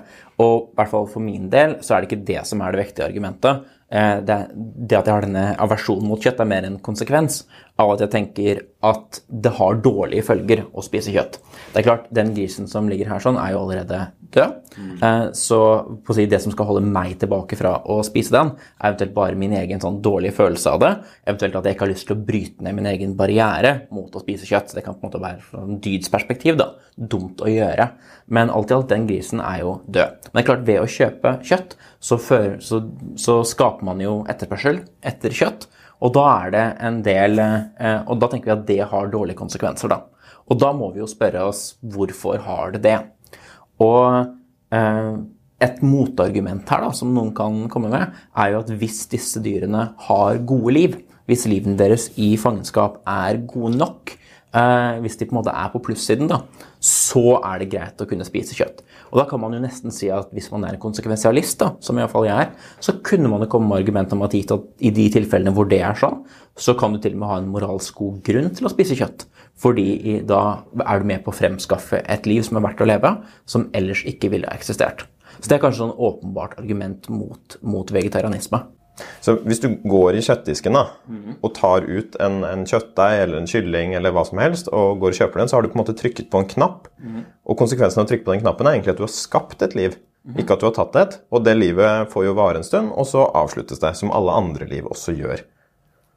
[0.43, 2.83] Og i hvert fall for min del så er det ikke det som er det
[2.83, 3.71] vektige argumentet.
[3.93, 7.43] Eh, det, det, at jeg har denne aversjonen mot kjøtt, er mer en konsekvens
[7.81, 11.39] av at jeg tenker at det har dårlige følger å spise kjøtt.
[11.73, 14.01] Det er klart, Den grisen som ligger her, sånn, er jo allerede
[14.33, 14.59] død.
[14.77, 15.33] Mm.
[15.37, 15.59] Så
[16.05, 19.15] på å si, det som skal holde meg tilbake fra å spise den, er eventuelt
[19.17, 20.93] bare min egen sånn dårlige følelse av det.
[21.25, 24.25] Eventuelt at jeg ikke har lyst til å bryte ned min egen barriere mot å
[24.25, 24.75] spise kjøtt.
[24.77, 27.93] Det kan på en måte være fra en dydsperspektiv da, dumt å gjøre.
[28.33, 30.31] Men alt i alt, den grisen er jo død.
[30.31, 32.83] Men det er klart, ved å kjøpe kjøtt, så, før, så,
[33.21, 34.83] så skaper man jo etterspørsel
[35.13, 35.69] etter kjøtt.
[36.03, 39.39] Og da er det en del eh, Og da tenker vi at det har dårlige
[39.39, 40.03] konsekvenser, da.
[40.51, 42.97] Og da må vi jo spørre oss hvorfor har det det?
[43.83, 44.27] Og
[44.75, 45.13] eh,
[45.63, 49.93] et motargument her da, som noen kan komme med, er jo at hvis disse dyrene
[50.09, 50.99] har gode liv,
[51.31, 54.17] hvis livene deres i fangenskap er gode nok,
[54.55, 56.43] eh, hvis de på en måte er på plussiden, da,
[56.83, 58.83] så er det greit å kunne spise kjøtt.
[59.13, 61.99] Og da kan man jo nesten si at hvis man er en konsekvensialist, da, som
[61.99, 65.55] iallfall jeg er, så kunne man jo komme med argument om at i de tilfellene
[65.57, 66.23] hvor det er sånn,
[66.59, 69.27] så kan du til og med ha en moralsk god grunn til å spise kjøtt.
[69.63, 70.43] Fordi da
[70.85, 73.17] er du med på å fremskaffe et liv som er verdt å leve,
[73.49, 75.07] som ellers ikke ville eksistert.
[75.39, 78.63] Så det er kanskje sånn åpenbart argument mot, mot vegetarianisme.
[79.25, 80.83] Så hvis du går i kjøttdisken da,
[81.41, 85.15] og tar ut en, en kjøttdeig eller en kylling eller hva som helst, og går
[85.15, 86.91] og kjøper den, så har du på en måte trykket på en knapp.
[87.49, 89.77] Og konsekvensen av å trykke på den knappen er egentlig at du har skapt et
[89.79, 89.97] liv,
[90.39, 91.17] ikke at du har tatt et.
[91.33, 94.69] Og det livet får jo vare en stund, og så avsluttes det, som alle andre
[94.71, 95.43] liv også gjør.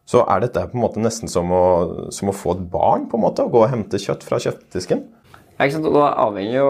[0.06, 1.66] Så er dette på en måte nesten som å,
[2.14, 5.02] som å få et barn, på en måte, å gå og hente kjøtt fra kjøttdisken.
[5.56, 5.88] Ja, ikke sant?
[5.88, 6.70] Og da avhenger jo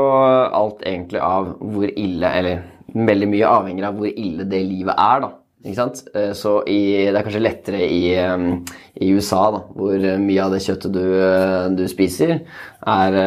[0.53, 2.61] alt egentlig av hvor ille Eller
[2.93, 5.31] veldig mye avhenger av hvor ille det livet er, da.
[5.65, 6.03] Ikke sant?
[6.13, 8.37] Eh, Så i, det er kanskje lettere i, eh,
[9.01, 12.43] i USA, da, hvor mye av det kjøttet du, eh, du spiser,
[12.85, 13.17] er,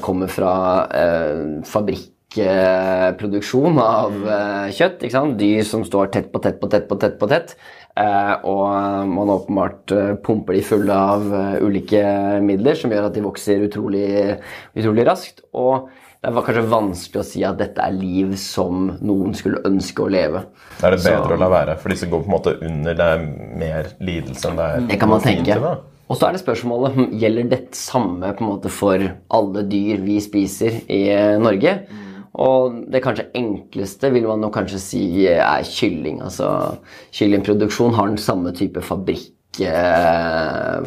[0.00, 0.54] kommer fra
[0.88, 5.04] eh, fabrikkproduksjon av eh, kjøtt.
[5.38, 7.18] Dyr som står tett på tett på tett på tett.
[7.20, 7.52] på tett.
[7.98, 8.70] Eh, og
[9.10, 9.90] man åpenbart
[10.24, 11.22] pumper de fulle av
[11.60, 12.00] ulike
[12.40, 14.38] midler som gjør at de vokser utrolig,
[14.78, 15.42] utrolig raskt.
[15.52, 15.88] Og
[16.22, 20.10] det var kanskje vanskelig å si at dette er liv som noen skulle ønske å
[20.10, 20.42] leve.
[20.80, 22.94] Da er det bedre Så- å la være, for disse går på en måte under.
[22.94, 23.18] Det er
[23.56, 25.78] mer lidelse enn det er Det kan man tenke.
[26.10, 28.98] Og så er det spørsmålet gjelder dette samme på en måte for
[29.30, 31.86] alle dyr vi spiser i Norge.
[32.34, 36.20] Og det kanskje enkleste vil man nå kanskje si er kylling.
[36.22, 36.78] Altså
[37.12, 39.32] kyllingproduksjon har den samme type fabrikk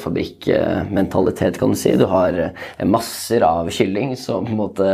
[0.01, 1.91] fabrikkmentalitet, kan du si.
[1.99, 4.87] Du har eh, masser av kylling som på en måte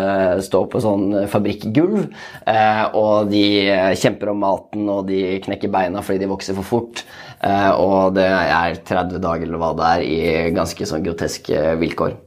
[0.45, 2.07] står på sånn fabrikkgulv.
[2.49, 6.65] Eh, og de eh, kjemper om maten, og de knekker beina fordi de vokser for
[6.67, 7.03] fort.
[7.45, 10.21] Eh, og det er 30 dager eller hva det er i
[10.55, 12.17] ganske sånn groteske vilkår.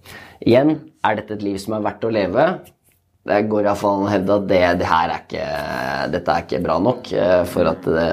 [0.47, 2.45] Igjen, er dette et liv som er verdt å leve?
[3.21, 5.49] Det går iallfall an å hevde at det, det er ikke,
[6.15, 8.07] dette er ikke bra nok eh, for at det,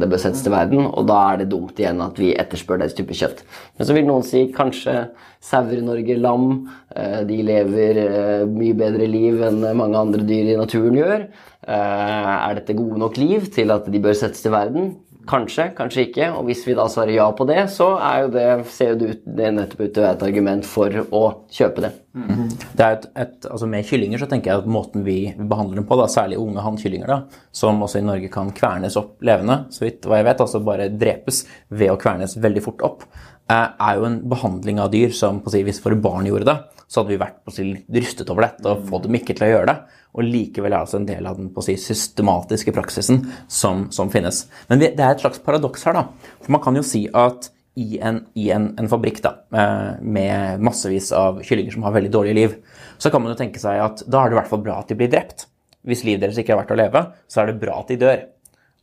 [0.00, 0.86] det bør settes til verden.
[0.88, 3.42] Og da er det dumt igjen at vi etterspør den type kjøtt.
[3.76, 4.96] Men så vil noen si kanskje
[5.44, 6.48] sauer i Norge, lam,
[6.96, 11.28] eh, de lever eh, mye bedre liv enn mange andre dyr i naturen gjør.
[11.70, 14.94] Er dette gode nok liv til at de bør settes til verden?
[15.28, 16.30] Kanskje, kanskje ikke.
[16.38, 19.26] Og hvis vi da svarer ja på det, så er jo det, ser det ut,
[19.38, 21.90] det nettopp ut til å være et argument for å kjøpe det.
[22.10, 25.86] Det er et, et, altså Med kyllinger så tenker jeg at måten vi behandler dem
[25.86, 27.12] på, da, særlig unge hannkyllinger,
[27.54, 30.88] som også i Norge kan kvernes opp levende, så vidt hva jeg vet, altså bare
[30.90, 33.06] drepes ved å kvernes veldig fort opp,
[33.54, 36.56] er jo en behandling av dyr som på si, hvis våre barn gjorde det,
[36.90, 39.50] så hadde vi vært på si, rystet over dette og fått dem ikke til å
[39.52, 39.76] gjøre det.
[40.10, 44.44] Og likevel er det altså en del av den si, systematiske praksisen som, som finnes.
[44.70, 46.34] Men vi, det er et slags paradoks her, da.
[46.42, 50.64] For man kan jo si at i en, i en, en fabrikk da, eh, med
[50.66, 52.58] massevis av kyllinger som har veldig dårlig liv,
[52.98, 54.90] så kan man jo tenke seg at da er det i hvert fall bra at
[54.90, 55.46] de blir drept.
[55.86, 58.26] Hvis livet deres ikke er verdt å leve, så er det bra at de dør.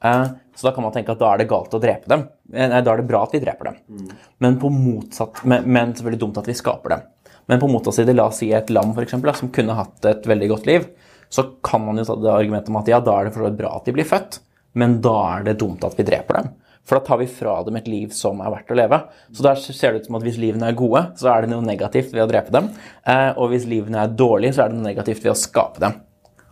[0.04, 0.26] Eh,
[0.58, 2.24] Så da kan man tenke at da er det galt å drepe dem.
[2.54, 4.08] Eh, Nei, da er det bra at vi dreper dem.
[4.40, 7.02] Men på motsatt, men, men selvfølgelig dumt at vi skaper dem.
[7.48, 10.26] Men på motsatt side, la oss si et lam for eksempel, som kunne hatt et
[10.28, 10.88] veldig godt liv,
[11.30, 13.50] så kan man jo ta det argumentet om at ja, da er det for så
[13.52, 14.40] vidt bra at de blir født,
[14.80, 16.50] men da er det dumt at vi dreper dem.
[16.88, 19.00] For da tar vi fra dem et liv som er verdt å leve.
[19.36, 21.66] Så der ser det ut som at hvis livene er gode, så er det noe
[21.68, 22.70] negativt ved å drepe dem.
[23.04, 25.98] Eh, og hvis livene er dårlige, så er det noe negativt ved å skape dem.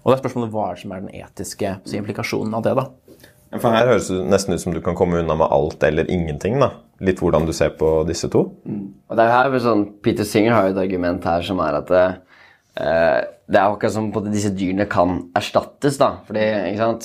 [0.04, 2.84] Og det er spørsmålet hva som er den etiske implikasjonen av det, da.
[3.54, 6.60] For her høres det nesten ut som du kan komme unna med alt eller ingenting.
[6.60, 6.72] da.
[7.04, 8.48] Litt hvordan du ser på disse to.
[8.66, 11.92] Og det er her sånn, Peter Singer har jo et argument her som er at
[11.96, 12.16] eh,
[13.46, 16.00] det er akkurat som på at disse dyrene kan erstattes.
[16.02, 16.10] da.
[16.26, 16.46] Fordi?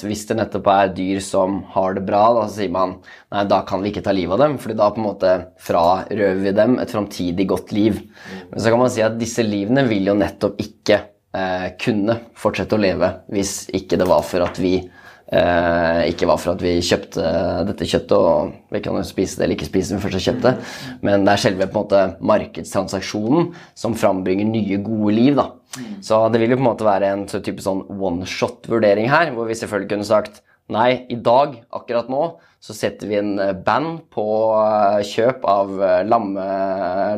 [0.08, 2.96] Hvis det nettopp er dyr som har det bra, da, så sier man
[3.32, 4.56] nei, da kan vi ikke ta livet av dem.
[4.58, 8.00] fordi da på en måte frarøver vi dem et framtidig godt liv.
[8.50, 11.02] Men så kan man si at disse livene vil jo nettopp ikke
[11.36, 14.78] eh, kunne fortsette å leve hvis ikke det var for at vi
[15.30, 17.22] ikke var for at vi kjøpte
[17.68, 20.24] dette kjøttet, og vi kan jo spise det eller ikke spise det vi først har
[20.24, 20.54] kjøpt det,
[21.06, 22.00] men det er selve på en måte
[22.32, 25.38] markedstransaksjonen som frambringer nye, gode liv.
[25.38, 25.52] da.
[26.02, 29.46] Så det vil jo på en måte være en type sånn one shot-vurdering her, hvor
[29.46, 32.24] vi selvfølgelig kunne sagt nei, i dag, akkurat nå,
[32.60, 36.42] så setter vi en eh, band på eh, kjøp av eh, lamme,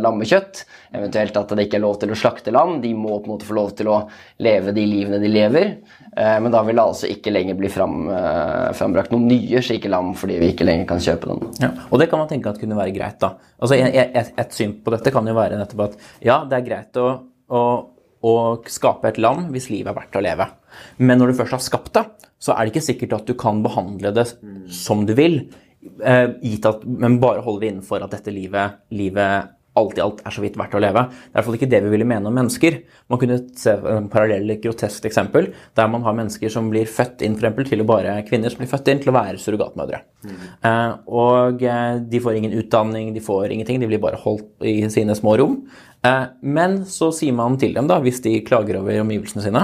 [0.05, 0.61] lammekjøtt.
[0.95, 2.77] Eventuelt at det ikke er lov til å slakte lam.
[2.85, 3.97] De må på en måte få lov til å
[4.47, 5.73] leve de livene de lever.
[6.13, 8.03] Men da vil det altså ikke lenger bli fram,
[8.77, 11.47] frambrakt noen nye slike lam fordi vi ikke lenger kan kjøpe dem.
[11.63, 13.17] Ja, og det kan man tenke at kunne være greit.
[13.23, 13.33] da.
[13.57, 17.01] Altså, et, et, syn på dette kan jo være nettopp at ja, det er greit
[17.01, 17.09] å,
[17.49, 17.63] å,
[18.29, 18.35] å
[18.69, 20.51] skape et lam hvis livet er verdt å leve.
[21.01, 22.05] Men når du først har skapt det,
[22.43, 24.27] så er det ikke sikkert at du kan behandle det
[24.75, 25.45] som du vil,
[26.03, 30.21] eh, gitt at, men bare holde det innenfor at dette livet, livet alt i alt
[30.27, 31.05] er så vidt verdt å leve.
[31.09, 32.79] Det er i hvert fall ikke det vi ville mene om mennesker.
[33.13, 37.39] Man kunne se en parallell grotesk eksempel der man har mennesker som blir født inn
[37.39, 40.03] for eksempel, til å bare kvinner som blir født inn til å være surrogatmødre.
[40.29, 44.77] Eh, og eh, de får ingen utdanning, de får ingenting, de blir bare holdt i
[44.93, 45.57] sine små rom.
[46.03, 49.61] Eh, men så sier man til dem, da, hvis de klager over omgivelsene sine,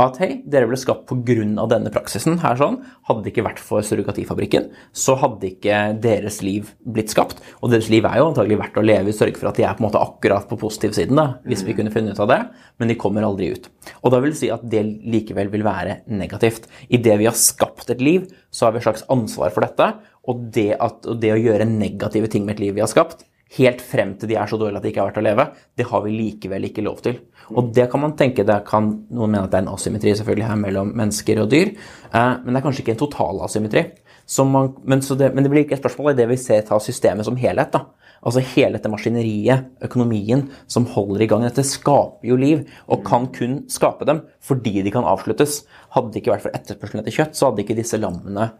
[0.00, 1.66] at hei, dere ble skapt pga.
[1.68, 2.38] denne praksisen.
[2.42, 2.78] her sånn.
[3.08, 7.42] Hadde det ikke vært for surrogatifabrikken, så hadde ikke deres liv blitt skapt.
[7.60, 9.76] Og deres liv er jo antagelig verdt å leve i sørge for at de er
[9.76, 12.40] på en måte akkurat på positivsiden, da, hvis vi kunne funnet ut av det,
[12.80, 13.68] men de kommer aldri ut.
[14.02, 16.70] Og da vil si at det likevel vil være negativt.
[16.88, 19.92] Idet vi har skapt et liv, så har vi et slags ansvar for dette.
[20.24, 23.26] Og det, at, og det å gjøre negative ting med et liv vi har skapt,
[23.58, 25.46] helt frem til de er så dårlige at det ikke er verdt å leve,
[25.78, 27.18] det har vi likevel ikke lov til.
[27.52, 30.48] Og det kan man tenke, det kan noen mene at det er en asymmetri selvfølgelig
[30.48, 33.84] her mellom mennesker og dyr, eh, men det er kanskje ikke en total asymmetri.
[34.48, 37.26] Man, men, det, men, det, blir ikke et spørsmål i det vi ser ta systemet
[37.26, 37.74] som helhet.
[37.74, 37.82] da.
[38.22, 41.42] Altså hele dette maskineriet, økonomien, som holder i gang.
[41.44, 45.64] Dette skaper jo liv, og kan kun skape dem fordi de kan avsluttes.
[45.92, 48.52] Hadde det ikke vært for etterspørselen etter kjøtt, så hadde ikke disse lammene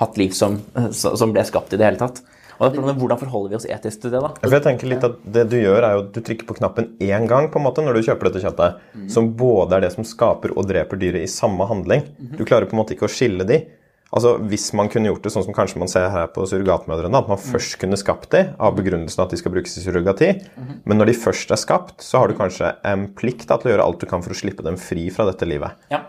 [0.00, 0.60] hatt liv som,
[0.94, 2.22] som ble skapt i det hele tatt.
[2.62, 4.22] Og Hvordan forholder vi oss etisk til det?
[4.22, 4.32] da?
[4.46, 7.26] Jeg tenker litt at Det du gjør, er jo at du trykker på knappen én
[7.30, 9.06] gang på en måte når du kjøper dette kjøttet, mm.
[9.10, 12.06] som både er det som skaper og dreper dyret i samme handling.
[12.18, 12.34] Mm.
[12.38, 13.64] Du klarer på en måte ikke å skille de.
[14.12, 17.30] Altså, Hvis man kunne gjort det sånn som kanskje man ser her på surrogatmødrene, at
[17.30, 17.46] man mm.
[17.48, 20.72] først kunne skapt de av begrunnelsen at de skal brukes i surrogati, mm.
[20.84, 23.86] men når de først er skapt, så har du kanskje en plikt til å gjøre
[23.88, 25.80] alt du kan for å slippe dem fri fra dette livet.
[25.90, 26.04] Ja.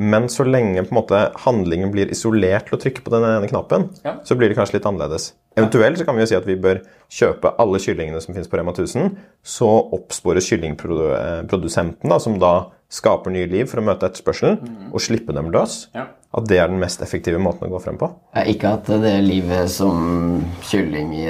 [0.00, 3.48] Men så lenge på en måte handlingen blir isolert til å trykke på den ene
[3.50, 4.16] knappen, ja.
[4.24, 5.34] så blir det kanskje litt annerledes.
[5.58, 6.80] Eventuelt så kan vi jo si at vi bør
[7.12, 9.10] kjøpe alle kyllingene som finnes på Rema 1000.
[9.44, 12.54] Så oppspores kyllingprodusenten, da, som da
[12.90, 14.88] skaper nye liv for å møte etterspørselen, mm.
[14.94, 15.82] og slippe dem løs.
[15.96, 16.06] Ja.
[16.32, 18.08] At det er den mest effektive måten å gå frem på.
[18.48, 21.26] Ikke at det er livet som kylling i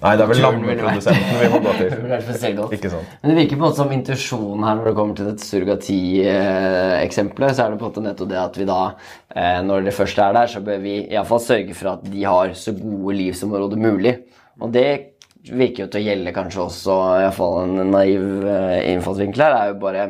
[0.00, 1.90] Nei, det er vel lammeprodusenten vi må gå til.
[2.76, 3.08] Ikke sant.
[3.20, 7.56] Men det virker på en måte som intuisjonen her når det kommer til dette surrogati-eksempelet,
[7.56, 8.78] så er det på en måte nettopp det at vi da,
[9.34, 12.46] eh, når det først er der, så bør vi iallfall sørge for at de har
[12.56, 14.14] så gode liv som overhodet mulig.
[14.60, 14.88] Og det
[15.50, 19.78] virker jo til å gjelde kanskje også iallfall en naiv eh, innfallsvinkel her, er jo
[19.84, 20.02] bare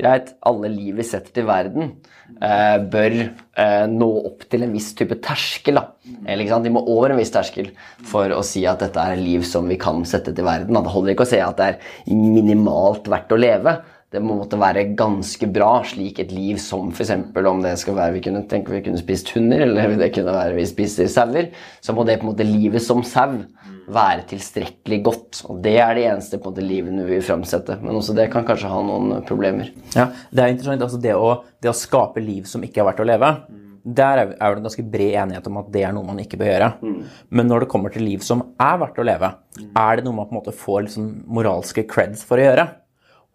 [0.00, 1.92] greit, alle liv vi setter til verden,
[2.40, 5.80] eh, bør eh, nå opp til en viss type terskel.
[6.26, 7.70] De må over en viss terskel
[8.08, 10.74] for å si at dette er liv som vi kan sette til verden.
[10.74, 10.84] Da.
[10.86, 13.78] Det holder ikke å si at det er minimalt verdt å leve.
[14.10, 17.12] Det må måtte være ganske bra, slik et liv som f.eks.
[17.46, 20.56] om det skal være vi kunne tenke vi kunne spist hunder, eller det kunne være
[20.56, 23.44] vi spiser sauer, så må det på en måte livet som sau
[23.92, 25.40] være tilstrekkelig godt.
[25.50, 27.78] Og det er det eneste på en måte livene vi vil framsette.
[27.82, 29.72] Men også det kan kanskje ha noen problemer.
[29.96, 30.82] Ja, Det er interessant.
[30.82, 33.32] altså Det å, det å skape liv som ikke er verdt å leve,
[33.80, 36.50] der er det en ganske bred enighet om at det er noe man ikke bør
[36.52, 36.68] gjøre.
[36.84, 36.98] Mm.
[37.30, 39.32] Men når det kommer til liv som er verdt å leve,
[39.72, 42.66] er det noe man på en måte får liksom moralske creds for å gjøre?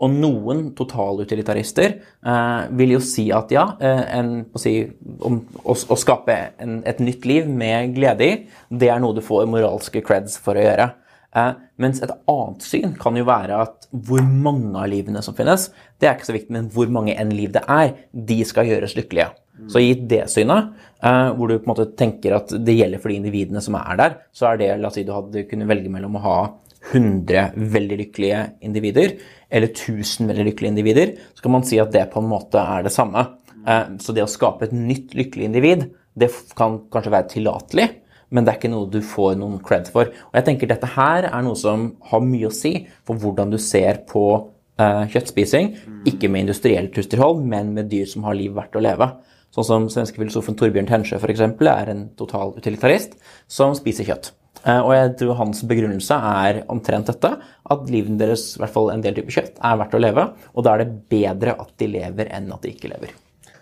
[0.03, 4.73] Og noen totalutilitarister eh, vil jo si at ja, eh, en, å, si,
[5.23, 8.35] om, å, å, skape en, et nytt liv med glede i,
[8.67, 10.89] det er noe du får moralske creds for å gjøre.
[11.35, 15.69] Eh, mens et annet syn kan jo være at hvor mange av livene som finnes,
[15.99, 18.97] det er ikke så viktig, men hvor mange enn liv det er, de skal gjøres
[18.99, 19.31] lykkelige.
[19.71, 23.11] Så gitt det synet, eh, hvor du på en måte tenker at det gjelder for
[23.11, 25.91] de individene som er der, så er det La oss si du hadde kunnet velge
[25.91, 26.37] mellom å ha
[26.91, 29.15] 100 veldig lykkelige individer
[29.49, 32.85] eller 1000 veldig lykkelige individer, så kan man si at det på en måte er
[32.85, 33.25] det samme.
[33.65, 37.87] Eh, så det å skape et nytt lykkelig individ, det kan kanskje være tillatelig,
[38.33, 40.09] men det er ikke noe du får noen cred for.
[40.09, 43.59] Og jeg tenker dette her er noe som har mye å si for hvordan du
[43.61, 44.25] ser på
[44.81, 45.75] uh, kjøttspising.
[46.09, 49.11] Ikke med industrielt husdyrhold, men med dyr som har liv verdt å leve.
[49.55, 51.45] Sånn som svenske filosofen Torbjørn Tensjø f.eks.
[51.45, 53.15] er en total utilitarist
[53.47, 54.33] som spiser kjøtt.
[54.65, 57.31] Eh, og jeg tror hans begrunnelse er omtrent dette.
[57.71, 60.25] At livet deres, i hvert fall en del typer kjøtt, er verdt å leve.
[60.53, 63.13] Og da er det bedre at de lever enn at de ikke lever.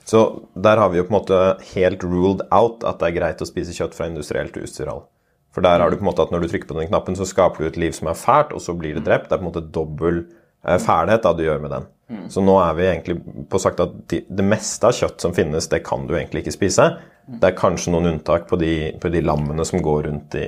[0.08, 0.22] Så
[0.60, 1.42] der har vi jo på en måte
[1.74, 5.06] helt ruled out at det er greit å spise kjøtt fra industrielt husdyrhold.
[5.54, 7.28] For der har du på en måte at når du trykker på den knappen, så
[7.30, 9.30] skaper du et liv som er fælt, og så blir det drept.
[9.30, 10.24] Det er på en måte dobbel
[10.66, 11.90] eh, fælhet da du gjør med den.
[12.14, 12.24] Mm.
[12.34, 13.18] Så nå er vi egentlig
[13.52, 16.90] på sagt at det meste av kjøtt som finnes, det kan du egentlig ikke spise.
[17.24, 20.48] Det er kanskje noen unntak på de, på de lammene som går rundt i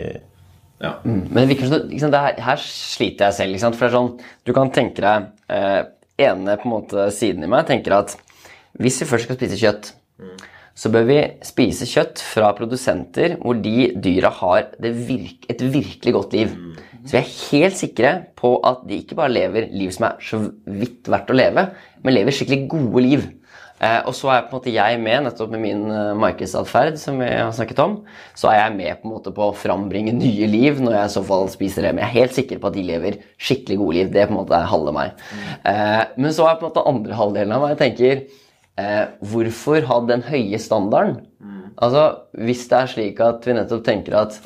[0.82, 0.98] ja.
[1.06, 1.22] Mm.
[1.30, 3.76] Men det virker som her, her, sliter jeg selv.
[3.76, 4.12] For det er sånn,
[4.48, 5.82] du kan tenke deg eh,
[6.26, 8.16] ene på en måte siden i meg tenker at
[8.80, 10.34] hvis vi først skal spise kjøtt, mm.
[10.76, 16.36] så bør vi spise kjøtt fra produsenter hvor de dyra har virke, et virkelig godt
[16.36, 16.52] liv.
[16.52, 16.76] Mm.
[17.06, 20.42] Så vi er helt sikre på at de ikke bare lever liv som er så
[20.66, 21.68] vidt verdt å leve,
[22.04, 23.28] men lever skikkelig gode liv.
[23.84, 27.20] Eh, og så er på en måte jeg med, nettopp med min eh, markedsatferd, som
[27.20, 27.98] vi har snakket om,
[28.38, 31.14] så er jeg med på en måte på å frambringe nye liv når jeg i
[31.18, 31.92] så fall spiser det.
[31.96, 34.14] Men jeg er helt sikker på at de lever skikkelig gode liv.
[34.14, 35.22] Det er på en måte halve meg.
[35.68, 38.22] Eh, men så er på en måte andre halvdelen av meg jeg tenker
[38.80, 41.20] eh, Hvorfor ha den høye standarden?
[41.76, 42.06] Altså,
[42.40, 44.40] Hvis det er slik at vi nettopp tenker at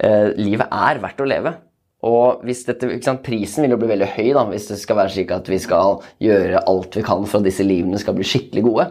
[0.00, 1.58] eh, livet er verdt å leve,
[2.06, 5.34] og dette, sant, Prisen vil jo bli veldig høy da, hvis det skal være slik
[5.36, 8.86] at vi skal gjøre alt vi kan for at disse livene skal bli skikkelig gode.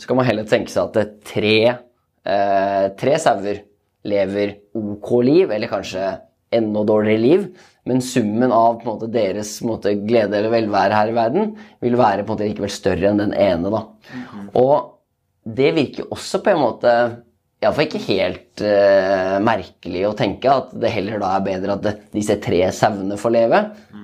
[0.00, 1.58] Så kan man heller tenke seg at tre,
[2.26, 3.62] eh, tre sauer
[4.08, 6.10] lever ok liv, eller kanskje
[6.54, 7.46] enda dårligere liv.
[7.88, 12.32] Men summen av måte, deres måte, glede eller velvære her i verden vil være på
[12.32, 13.70] en måte likevel større enn den ene.
[13.70, 13.84] da.
[14.58, 14.98] Og
[15.48, 16.94] det virker også på en måte
[17.58, 21.92] Iallfall ikke helt uh, merkelig å tenke at det heller da er bedre at det,
[22.12, 23.62] disse tre sauene får leve.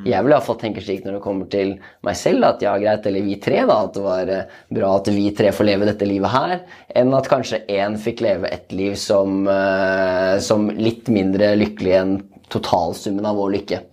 [0.08, 3.22] Jeg vil iallfall tenke slik når det kommer til meg selv, at ja, greit, eller
[3.22, 6.34] vi tre, da, at det var uh, bra at vi tre får leve dette livet
[6.34, 6.56] her,
[6.98, 12.16] enn at kanskje én fikk leve et liv som, uh, som litt mindre lykkelig enn
[12.50, 13.84] totalsummen av vår lykke.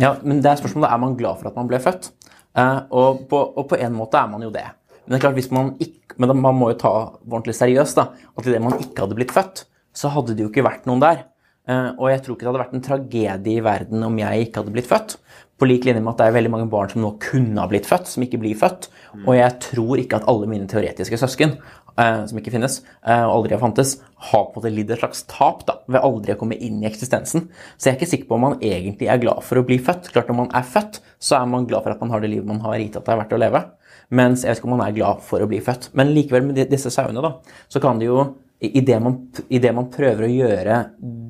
[0.00, 2.12] Ja, men det er spørsmålet er man glad for at man ble født.
[2.56, 4.64] Eh, og, på, og på en måte er man jo det.
[5.02, 6.94] Men det er klart, hvis man ikke, men man må jo ta
[7.28, 10.66] ordentlig seriøst da, at idet man ikke hadde blitt født, så hadde det jo ikke
[10.66, 11.26] vært noen der.
[11.70, 14.62] Eh, og jeg tror ikke det hadde vært en tragedie i verden om jeg ikke
[14.62, 15.18] hadde blitt født.
[15.60, 17.86] På lik linje med at det er veldig mange barn som nå kunne ha blitt
[17.86, 18.88] født, som ikke blir født.
[19.22, 21.54] Og jeg tror ikke at alle mine teoretiske søsken,
[22.00, 23.94] eh, som ikke finnes, eh, og aldri har fantes,
[24.32, 26.88] har på en måte lidd et slags tap da, ved aldri å komme inn i
[26.90, 27.46] eksistensen.
[27.76, 30.10] Så jeg er ikke sikker på om man egentlig er glad for å bli født.
[30.10, 32.48] Klart Når man er født, så er man glad for at man har det livet
[32.48, 33.62] man har gitt at det er verdt å leve.
[34.10, 35.90] Mens jeg vet ikke om man er glad for å bli født.
[35.98, 37.36] Men likevel, med disse sauene, da,
[37.72, 39.16] så kan det jo Idet man,
[39.50, 40.76] i det man prøver å gjøre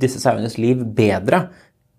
[0.02, 1.46] disse sauenes liv bedre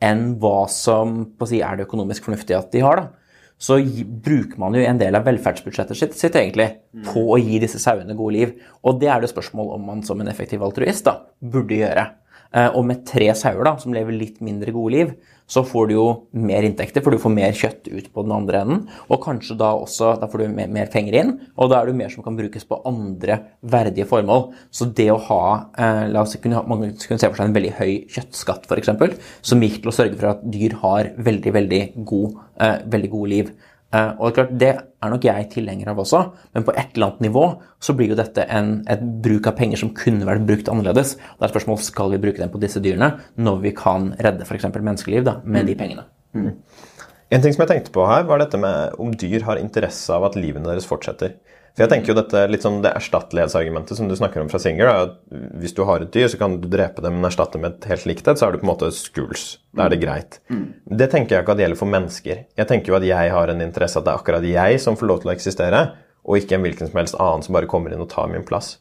[0.04, 3.24] enn hva som på å si, er det økonomisk fornuftige at de har, da,
[3.58, 6.68] så bruker man jo en del av velferdsbudsjettet sitt, sitt egentlig
[7.08, 8.54] på å gi disse sauene gode liv.
[8.84, 12.06] Og det er det spørsmål om man som en effektiv altruist da, burde gjøre.
[12.54, 15.14] Eh, Og med tre sauer da, som lever litt mindre gode liv,
[15.50, 16.06] så får du jo
[16.40, 18.84] mer inntekter, for du får mer kjøtt ut på den andre enden.
[19.12, 21.98] Og kanskje da også da får du mer, mer penger inn, og da er det
[22.00, 24.54] mer som kan brukes på andre verdige formål.
[24.72, 25.44] Så det å ha
[25.78, 29.62] eh, La oss kunne, mange kunne se for seg en veldig høy kjøttskatt, f.eks., som
[29.66, 33.54] gikk til å sørge for at dyr har veldig, veldig, god, eh, veldig gode liv.
[33.94, 36.22] Eh, og det er klart, det er nok jeg tilhenger av også,
[36.56, 37.44] men på et eller annet nivå
[37.84, 41.16] så blir jo dette en, et bruk av penger som kunne vært brukt annerledes.
[41.20, 44.48] Det er et spørsmål skal vi bruke dem på disse dyrene når vi kan redde
[44.48, 44.70] f.eks.
[44.74, 46.08] menneskeliv da, med de pengene.
[46.34, 50.26] En ting som jeg tenkte på her, var dette med om dyr har interesse av
[50.28, 51.38] at livene deres fortsetter.
[51.74, 54.86] For jeg tenker jo dette litt sånn det erstattelighetsargumentet som du snakker om fra Singer.
[54.86, 57.80] Da, at hvis du har et dyr, så kan du drepe det, men erstatte med
[57.80, 59.46] et helt likt et, så er du på en måte skuls.
[59.74, 60.38] Da er det greit.
[60.86, 62.44] Det tenker jeg ikke at gjelder for mennesker.
[62.62, 65.10] Jeg tenker jo at jeg har en interesse at det er akkurat jeg som får
[65.10, 65.82] lov til å eksistere,
[66.24, 68.76] og ikke en hvilken som helst annen som bare kommer inn og tar min plass.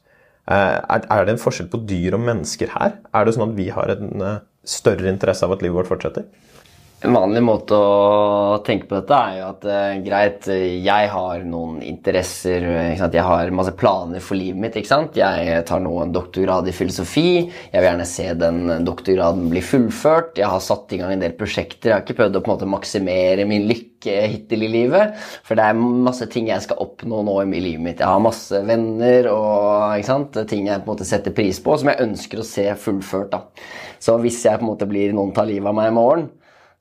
[0.45, 2.99] Eh, Er, er det en forskjell på dyr og mennesker her?
[3.15, 6.29] Er det sånn at vi har en eh, større interesse av at livet vårt fortsetter?
[7.03, 11.81] En vanlig måte å tenke på dette er jo at eh, greit, jeg har noen
[11.83, 12.63] interesser,
[12.95, 14.77] jeg har masse planer for livet mitt.
[15.19, 20.39] Jeg tar nå en doktorgrad i filosofi, jeg vil gjerne se den doktorgraden bli fullført.
[20.39, 22.55] Jeg har satt i gang en del prosjekter, jeg har ikke prøvd å på en
[22.55, 25.19] måte maksimere min lykke hittil i livet.
[25.43, 28.05] For det er masse ting jeg skal oppnå nå i livet mitt.
[28.05, 32.07] Jeg har masse venner og ting jeg på en måte setter pris på, som jeg
[32.07, 33.35] ønsker å se fullført.
[33.35, 33.43] da.
[33.99, 36.31] Så hvis jeg på en måte blir noen tar livet av meg i morgen,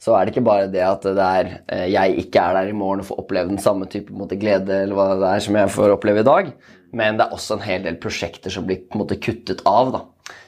[0.01, 2.77] så er det ikke bare det at det er, eh, jeg ikke er der i
[2.77, 5.73] morgen og får oppleve den samme type måte, glede eller hva det er som jeg
[5.75, 6.53] får oppleve i dag,
[6.97, 9.93] men det er også en hel del prosjekter som blir måte kuttet av.
[9.93, 10.01] da.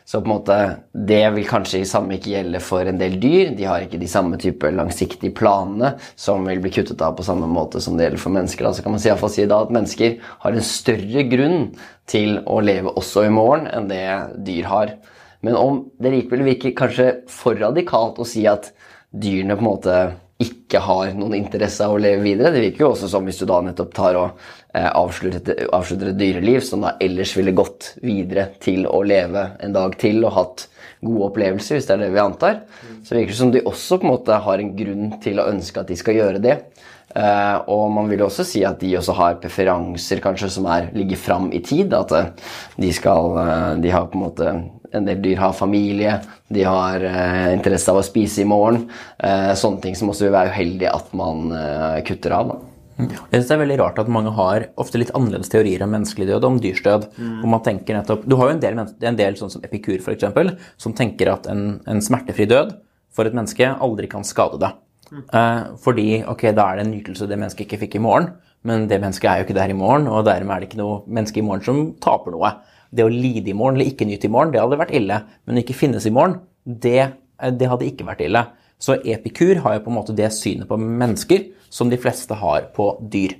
[0.06, 0.56] Så på en måte,
[0.92, 3.54] det vil kanskje i samme ikke gjelde for en del dyr.
[3.56, 7.48] De har ikke de samme type langsiktige planene som vil bli kuttet av på samme
[7.48, 8.68] måte som det gjelder for mennesker.
[8.68, 8.74] Da.
[8.76, 11.60] Så kan man si, si da at mennesker har en større grunn
[12.12, 14.04] til å leve også i morgen enn det
[14.44, 14.98] dyr har.
[15.44, 18.74] Men om det likevel virker kanskje for radikalt å si at
[19.14, 19.98] dyrene på en måte
[20.44, 22.52] ikke har noen interesse av å leve videre.
[22.52, 24.42] Det virker jo også som hvis du da nettopp tar og
[24.74, 29.96] eh, avslutter, et, dyreliv som da ellers ville gått videre til å leve en dag
[30.02, 30.68] til og hatt
[31.04, 32.62] gode opplevelser, hvis det er det vi antar,
[33.04, 35.84] så virker det som de også på en måte har en grunn til å ønske
[35.84, 36.58] at de skal gjøre det.
[37.14, 41.20] Eh, og man vil også si at de også har preferanser kanskje som er, ligger
[41.22, 41.94] fram i tid.
[41.94, 42.32] At eh,
[42.82, 44.54] de skal eh, De har på en måte
[44.94, 46.20] En del dyr har familie,
[46.54, 48.86] de har eh, interesse av å spise i morgen.
[49.18, 52.54] Eh, sånne ting som også vil være uheldig at man eh, kutter av.
[52.54, 52.60] Da.
[53.00, 56.30] Jeg synes det er veldig rart at mange har ofte litt annerledes teorier om menneskelig
[56.30, 57.10] død og om dyrsdød.
[57.18, 57.36] Mm.
[57.50, 60.94] man tenker nettopp, Du har jo en del, en del sånn som Epikur eksempel, som
[60.94, 62.76] tenker at en, en smertefri død
[63.14, 64.74] for et menneske aldri kan skade det.
[65.14, 68.32] Eh, fordi ok, da er det en nytelse det mennesket ikke fikk i morgen,
[68.68, 71.02] men det mennesket er jo ikke der i morgen, og dermed er det ikke noe
[71.06, 72.54] menneske i morgen som taper noe.
[72.94, 75.20] Det å lide i morgen eller ikke nyte i morgen, det hadde vært ille.
[75.44, 77.10] Men å ikke finnes i morgen, det,
[77.60, 78.46] det hadde ikke vært ille.
[78.84, 82.70] Så epikur har jo på en måte det synet på mennesker som de fleste har
[82.76, 83.36] på dyr.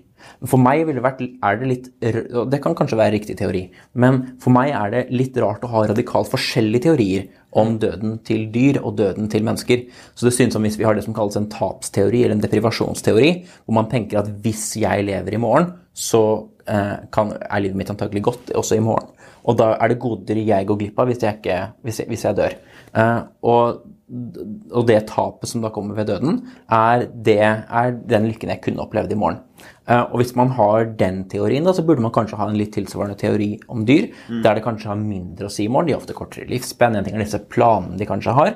[0.50, 3.64] For meg ville vært, er det litt Det kan kanskje være riktig teori,
[4.00, 8.48] men for meg er det litt rart å ha radikalt forskjellige teorier om døden til
[8.54, 9.86] dyr og døden til mennesker.
[10.18, 13.32] Så det synes som hvis vi har det som kalles en tapsteori eller en deprivasjonsteori,
[13.66, 16.24] hvor man tenker at hvis jeg lever i morgen, så
[16.66, 19.12] eh, kan, er livet mitt antakelig godt også i morgen.
[19.44, 22.26] Og da er det goder jeg går glipp av hvis jeg, ikke, hvis jeg, hvis
[22.26, 22.56] jeg dør.
[22.98, 23.20] Eh,
[23.54, 28.62] og og det tapet som da kommer ved døden, er, det, er den lykken jeg
[28.66, 29.40] kunne opplevd i morgen.
[29.88, 32.74] Uh, og hvis man har den teorien, da, så burde man kanskje ha en litt
[32.76, 34.44] tilsvarende teori om dyr, mm.
[34.46, 35.90] der det kanskje har mindre å si i morgen.
[35.90, 37.00] De har ofte kortere livsspenn.
[37.00, 38.54] En ting er disse planene de kanskje har.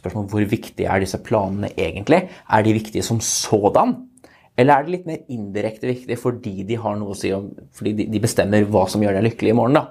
[0.00, 2.24] Spørsmålet hvor viktige er disse planene egentlig?
[2.50, 3.96] Er de viktige som sådan?
[4.58, 7.94] Eller er det litt mer indirekte viktig fordi de har noe å si om, fordi
[8.02, 9.78] de, de bestemmer hva som gjør deg lykkelig i morgen?
[9.78, 9.86] da?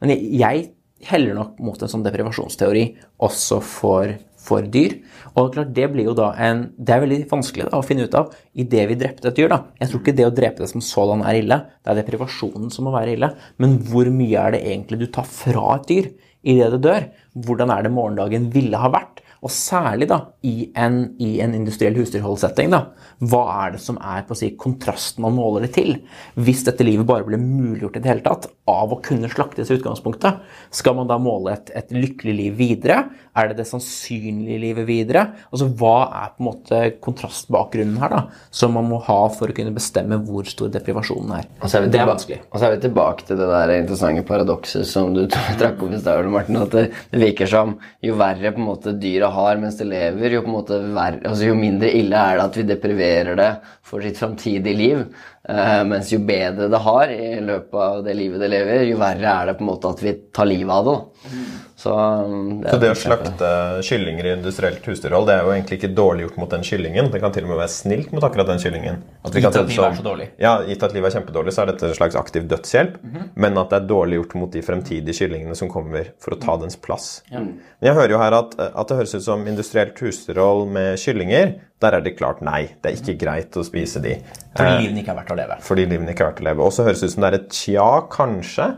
[0.00, 0.70] Men jeg, jeg
[1.10, 2.84] heller nok mot en sånn deprivasjonsteori
[3.24, 4.10] også for
[4.40, 4.96] for dyr.
[5.34, 8.16] Og klart, Det blir jo da en, det er veldig vanskelig da, å finne ut
[8.18, 9.48] av idet vi drepte et dyr.
[9.52, 9.60] da.
[9.80, 12.88] Jeg tror ikke det å drepe det som sådan er ille, det er deprivasjonen som
[12.88, 13.32] må være ille.
[13.58, 16.10] Men hvor mye er det egentlig du tar fra et dyr
[16.42, 17.08] idet det dør?
[17.46, 19.19] Hvordan er det morgendagen ville ha vært?
[19.40, 22.72] Og særlig da, i en, i en industriell husdyrholdsetting.
[22.74, 22.82] da,
[23.24, 25.94] Hva er det som er på å si, kontrasten man måler det til?
[26.36, 29.78] Hvis dette livet bare ble muliggjort i det hele tatt av å kunne slaktes i
[29.78, 30.44] utgangspunktet,
[30.76, 33.00] skal man da måle et, et lykkelig liv videre?
[33.38, 35.24] Er det det sannsynlige livet videre?
[35.48, 38.22] Altså, Hva er på en måte kontrastbakgrunnen her da,
[38.52, 41.48] som man må ha for å kunne bestemme hvor stor deprivasjonen er?
[41.80, 42.40] er det er vanskelig.
[42.50, 45.24] Og så er vi tilbake til det der interessante paradokset som du
[45.60, 46.60] trakk opp i stad, Martin.
[46.60, 46.86] At det,
[47.20, 48.94] virker som jo verre på en måte
[49.34, 52.66] har mens det lever, jo, på verre, altså jo mindre ille er det at vi
[52.68, 53.50] depriverer det
[53.86, 55.04] for sitt framtidige liv.
[55.48, 59.32] Uh, mens jo bedre det har i løpet av det livet det lever, jo verre
[59.32, 60.98] er det på en måte at vi tar livet av det.
[60.98, 61.34] Da.
[61.80, 61.92] Så
[62.24, 63.50] um, det, så det å slakte
[63.88, 67.06] kyllinger i industrielt husdyrhold det er jo egentlig ikke dårlig gjort mot den kyllingen.
[67.08, 68.98] Det kan til og med være snilt mot akkurat den kyllingen.
[69.24, 70.26] At gitt at livet er så dårlig?
[70.42, 72.98] Ja, gitt at livet er kjempedårlig, så er dette en slags aktiv dødshjelp.
[73.00, 73.30] Mm -hmm.
[73.46, 76.58] Men at det er dårlig gjort mot de fremtidige kyllingene som kommer for å ta
[76.60, 77.22] dens plass.
[77.30, 77.40] Ja.
[77.40, 81.54] Men jeg hører jo her at, at, det høres ut som industrielt husdyrhold med kyllinger.
[81.80, 82.68] Der er det klart nei.
[82.82, 84.18] Det er ikke greit å spise de.
[84.56, 85.56] Fordi eh, livene ikke er verdt å leve.
[85.60, 86.62] Fordi livene ikke er verdt å leve.
[86.62, 88.74] Og så høres det ut som det er et tja, kanskje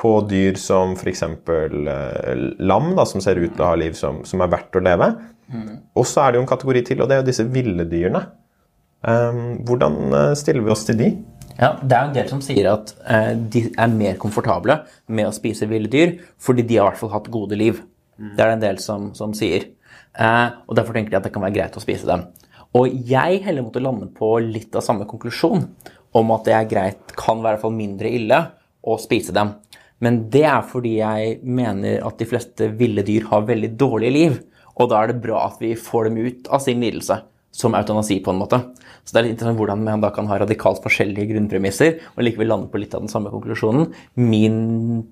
[0.00, 1.22] på dyr som f.eks.
[1.22, 4.82] Eh, lam, da, som ser ut til å ha liv som, som er verdt å
[4.84, 5.12] leve.
[5.52, 5.68] Mm.
[5.94, 8.24] Og så er det jo en kategori til, og det er jo disse ville dyrene.
[9.04, 11.10] Um, hvordan eh, stiller vi oss til de?
[11.58, 15.34] Ja, Det er en del som sier at uh, de er mer komfortable med å
[15.36, 17.82] spise ville dyr fordi de har i hvert fall hatt gode liv.
[18.16, 18.30] Mm.
[18.32, 19.68] Det er det en del som, som sier.
[20.16, 22.24] Uh, og Derfor tenker de at det kan være greit å spise dem.
[22.74, 25.68] Og jeg heller måtte lande på litt av samme konklusjon,
[26.14, 28.40] om at det er greit, kan være i hvert fall mindre ille,
[28.84, 29.52] å spise dem.
[30.04, 34.40] Men det er fordi jeg mener at de fleste ville dyr har veldig dårlige liv.
[34.74, 37.20] Og da er det bra at vi får dem ut av sin lidelse,
[37.54, 38.58] som eutanasi, på en måte.
[39.04, 42.50] Så det er litt interessant hvordan man da kan ha radikalt forskjellige grunnpremisser og likevel
[42.50, 43.92] lande på litt av den samme konklusjonen.
[44.18, 45.04] Min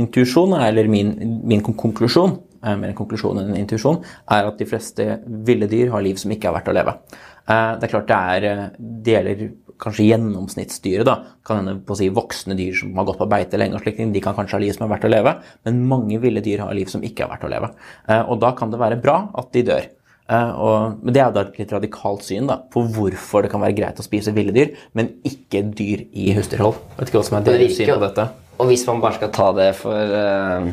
[0.00, 1.14] intuisjon, eller min,
[1.46, 4.00] min konklusjon, mer en konklusjon enn en intuisjon,
[4.32, 5.06] er at de fleste
[5.46, 6.96] ville dyr har liv som ikke er verdt å leve.
[7.44, 9.48] Eh, det er klart det er eh, Det gjelder
[9.84, 11.04] kanskje gjennomsnittsdyret.
[11.04, 13.82] da, kan hende på å si Voksne dyr som har gått på beite lenge, og
[13.82, 15.34] slik, de kan kanskje ha liv som er verdt å leve,
[15.66, 17.72] men mange ville dyr har liv som ikke er verdt å leve.
[18.08, 19.90] Eh, og da kan det være bra at de dør.
[20.24, 23.76] Og, men Det er da et litt radikalt syn da, på hvorfor det kan være
[23.76, 26.78] greit å spise ville dyr, men ikke dyr i husdyrhold.
[26.96, 28.24] Vet ikke hva som er deres syn på dette.
[28.56, 30.70] Og hvis man bare skal ta det for uh,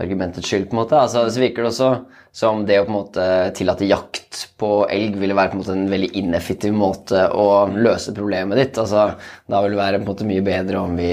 [0.00, 1.92] argumentets skyld, på en måte, altså, så virker det også
[2.32, 3.24] som det å på en måte
[3.58, 8.14] tillate jakt på elg ville være på en måte en veldig ineffektiv måte å løse
[8.14, 8.78] problemet ditt.
[8.78, 9.08] Altså,
[9.50, 11.10] da vil det være på en måte mye bedre om vi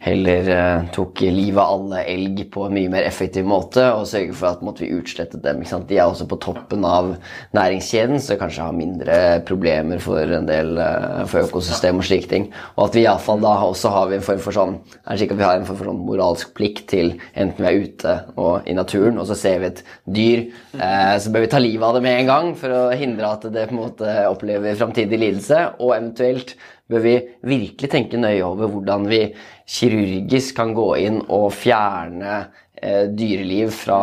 [0.00, 4.32] heller eh, tok livet av alle elg på en mye mer effektiv måte og sørge
[4.36, 5.60] for at måtte vi utslettet dem.
[5.60, 7.12] De er også på toppen av
[7.56, 12.48] næringskjeden, så kanskje har mindre problemer for en del eh, for økosystem og slike ting.
[12.78, 15.36] Og at vi iallfall da også har vi en form for sånn er det slik
[15.36, 18.68] at vi har en form for sånn moralsk plikt til enten vi er ute og
[18.70, 20.44] i naturen, og så ser vi et dyr,
[20.80, 23.48] eh, så bør vi ta livet av det med en gang for å hindre at
[23.52, 26.56] det på en måte opplever framtidig lidelse, og eventuelt
[26.90, 29.22] bør vi virkelig tenke nøye over hvordan vi
[29.70, 32.32] kirurgisk kan gå inn og fjerne
[32.74, 34.00] eh, dyreliv fra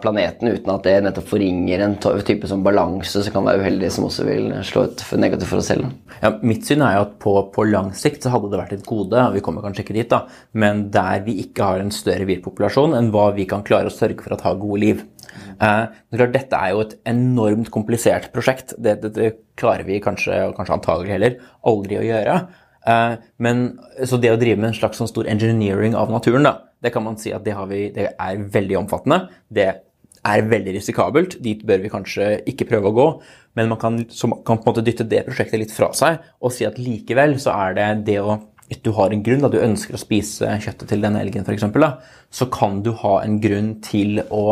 [0.00, 4.08] planeten uten at det nettopp forringer en type som balanse som kan være uheldig, som
[4.08, 5.90] også vil slå ut for negativt for oss selv.
[6.22, 8.88] Ja, mitt syn er jo at på, på, lang sikt så hadde det vært et
[8.88, 12.28] gode, og vi kommer kanskje ikke dit, da, men der vi ikke har en større
[12.30, 15.04] viltpopulasjon enn hva vi kan klare å sørge for at har gode liv.
[15.60, 18.74] Eh, dette er jo et enormt komplisert prosjekt.
[18.78, 19.30] Det, det, det
[19.60, 21.36] klarer vi kanskje, og kanskje antagelig heller,
[21.68, 22.38] aldri å gjøre.
[22.88, 23.66] Eh, men,
[24.08, 27.04] så det å drive med en slags sånn stor engineering av naturen, da, det kan
[27.04, 29.26] man si at det, vi, det er veldig omfattende.
[29.52, 29.68] Det
[30.20, 31.38] er veldig risikabelt.
[31.44, 33.08] Dit bør vi kanskje ikke prøve å gå.
[33.58, 36.52] Men man kan, man kan på en måte dytte det prosjektet litt fra seg og
[36.54, 38.38] si at likevel så er det det å
[38.70, 41.64] hvis du har en grunn, da du ønsker å spise kjøttet til denne elgen f.eks.,
[42.30, 44.44] så kan du ha en grunn til å,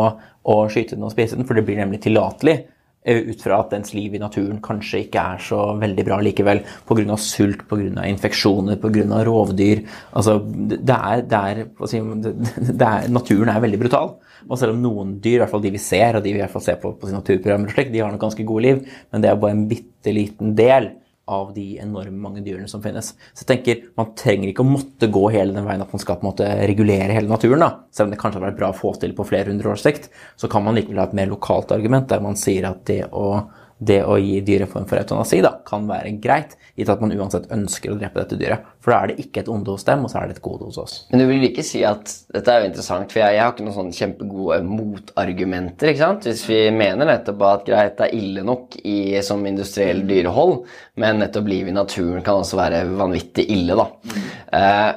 [0.49, 2.59] å skyte den og spise den, for det blir nemlig tillatelig
[3.07, 6.59] Eh, ut fra at dens liv i naturen kanskje ikke er så veldig bra likevel.
[6.87, 7.15] Pga.
[7.15, 8.03] sult, pga.
[8.09, 9.21] infeksjoner, pga.
[9.23, 9.85] rovdyr.
[10.11, 11.63] Altså, det er, det er,
[12.81, 14.17] det er, naturen er veldig brutal.
[14.49, 16.43] Og selv om noen dyr, i hvert fall de vi ser, og de vi i
[16.43, 18.83] hvert fall ser på, på naturprogrammer, de har nok ganske gode liv,
[19.13, 20.91] men det er bare en bitte liten del
[21.29, 23.13] av de enorme mange dyrene som finnes.
[23.33, 26.17] Så jeg tenker, Man trenger ikke å måtte gå hele den veien at man skal
[26.19, 27.63] på en måte regulere hele naturen.
[27.63, 27.71] da.
[27.91, 30.09] Selv om det kanskje har vært bra å få til på flere hundre års sikt,
[30.39, 33.49] så kan man likevel ha et mer lokalt argument der man sier at det å
[33.79, 37.47] det å gi dyret form for eutanasi da, kan være greit, gitt at man uansett
[37.55, 38.65] ønsker å drepe dette dyret.
[38.83, 40.67] For da er det ikke et onde hos dem, og så er det et gode
[40.67, 40.97] hos oss.
[41.13, 43.65] Men du vil ikke si at Dette er jo interessant, for jeg, jeg har ikke
[43.65, 45.91] noen sånn kjempegode motargumenter.
[45.91, 46.27] ikke sant?
[46.27, 50.59] Hvis vi mener nettopp at greit, det er ille nok i, som industriell dyrehold,
[50.99, 53.87] men nettopp livet i naturen kan også være vanvittig ille, da.
[54.03, 54.31] Mm.
[54.59, 54.89] Eh,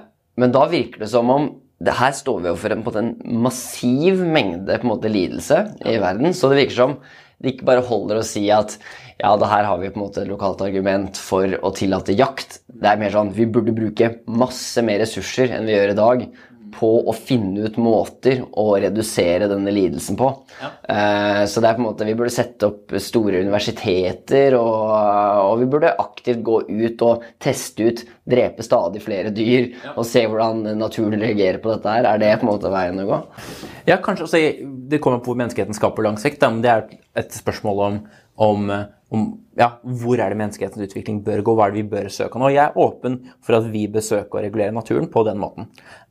[0.42, 1.50] men da virker det som om
[1.82, 3.12] det her står vi overfor en, en,
[3.42, 5.58] massiv mengde på en måte, lidelse
[5.88, 6.34] i verden.
[6.36, 6.96] Så det virker som
[7.42, 8.76] det ikke bare holder å si at
[9.22, 12.60] ja, det her har vi på en måte et lokalt argument for å tillate jakt.
[12.66, 16.24] Det er mer sånn vi burde bruke masse mer ressurser enn vi gjør i dag
[16.72, 20.28] på å finne ut måter å redusere denne lidelsen på.
[20.60, 20.70] Ja.
[20.82, 25.54] Uh, så det er på en måte, vi burde sette opp store universiteter, og, og,
[25.62, 29.94] vi burde aktivt gå ut og teste ut, drepe stadig flere dyr ja.
[29.96, 32.08] og se hvordan naturen reagerer på dette her.
[32.08, 33.20] Er det på en måte veien å gå?
[33.88, 34.28] Ja, kanskje.
[34.28, 34.42] Altså,
[34.92, 36.84] det kommer på hvor menneskeheten skaper lang sikt, men det er
[37.18, 38.02] et spørsmål om,
[38.42, 38.68] om
[39.12, 39.24] om
[39.58, 39.66] ja,
[40.00, 42.48] hvor er det menneskehetens utvikling bør gå, hva er det vi bør søke nå.
[42.54, 45.66] Jeg er åpen for at vi bør søke å regulere naturen på den måten.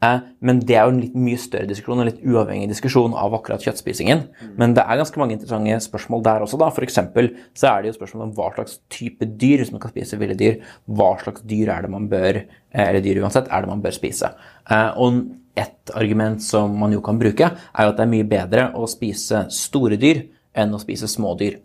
[0.05, 3.33] Eh, men det er jo en litt mye større diskusjon, en litt uavhengig diskusjon av
[3.39, 4.21] akkurat kjøttspisingen.
[4.29, 4.51] Mm.
[4.61, 6.59] Men det er ganske mange interessante spørsmål der også.
[6.61, 6.69] da.
[6.75, 10.21] For så er det jo spørsmål om hva slags type dyr, hvis man kan spise
[10.21, 13.71] ville dyr, hva slags dyr er det man bør, eh, eller dyr uansett, er det
[13.73, 14.29] man bør spise.
[14.69, 15.23] Eh, og
[15.57, 18.85] et argument som man jo kan bruke, er jo at det er mye bedre å
[18.85, 20.21] spise store dyr
[20.53, 21.57] enn å spise små dyr.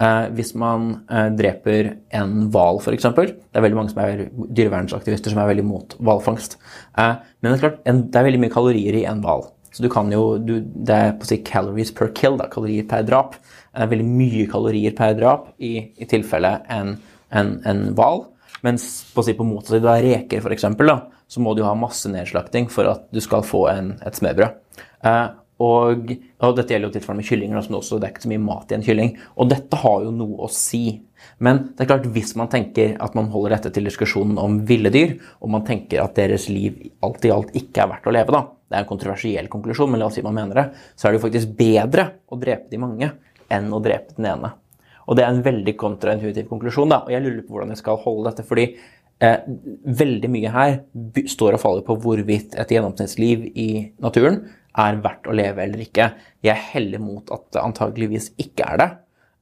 [0.00, 3.06] Eh, hvis man eh, dreper en hval, f.eks.
[3.14, 6.56] Det er veldig mange som er dyrevernsaktivister som er veldig mot hvalfangst.
[6.98, 9.46] Eh, men det er klart, det er veldig mye kalorier i en hval.
[9.72, 12.88] Så du kan jo, du, Det er på å si calories per kill, da, kalorier
[12.88, 13.38] per drap.
[13.72, 18.26] Det er veldig mye kalorier per drap i, i tilfelle en hval.
[18.66, 20.66] Mens på å si på motsatt side, reker f.eks.,
[21.32, 24.58] så må du ha masse nedslakting for at du skal få en, et smørbrød.
[25.62, 28.42] Og, og, dette gjelder jo tilfellet med kyllinger, som også, det er ikke så mye
[28.42, 29.10] mat i en kylling.
[29.38, 30.82] Og dette har jo noe å si.
[31.44, 34.90] Men det er klart, hvis man tenker at man holder dette til diskusjonen om ville
[34.94, 38.34] dyr, og man tenker at deres liv alt i alt ikke er verdt å leve,
[38.34, 38.42] da,
[38.72, 41.20] det er en kontroversiell konklusjon, men la oss si man mener det, så er det
[41.20, 43.12] jo faktisk bedre å drepe de mange
[43.52, 44.54] enn å drepe den ene.
[45.06, 48.00] Og det er en veldig kontraintuitiv konklusjon, da, og jeg lurer på hvordan jeg skal
[48.02, 48.46] holde dette.
[48.48, 48.66] fordi
[49.22, 49.46] eh,
[50.02, 50.74] veldig mye her
[51.36, 53.68] står og faller på hvorvidt et gjennomsnittsliv i
[54.02, 54.40] naturen
[54.78, 56.12] er verdt å leve eller ikke.
[56.44, 58.90] Jeg heller mot at det antageligvis ikke er det.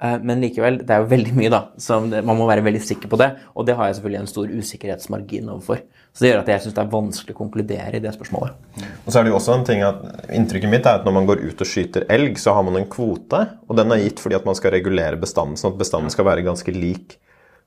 [0.02, 1.60] Eh, men likevel, det er jo veldig mye, da.
[1.80, 3.30] Så man må være veldig sikker på det.
[3.54, 5.82] Og det har jeg selvfølgelig en stor usikkerhetsmargin overfor.
[6.10, 8.84] Så det gjør at jeg syns det er vanskelig å konkludere i det spørsmålet.
[9.04, 10.00] Og så er det jo også en ting at
[10.34, 12.88] Inntrykket mitt er at når man går ut og skyter elg, så har man en
[12.90, 13.44] kvote.
[13.68, 16.46] Og den er gitt fordi at man skal regulere bestanden, sånn at bestanden skal være
[16.48, 17.20] ganske lik.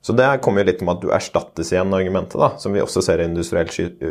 [0.04, 3.06] Så det kommer jo litt om at du erstattes igjen argumentet, da, som vi også
[3.06, 3.70] ser i industriell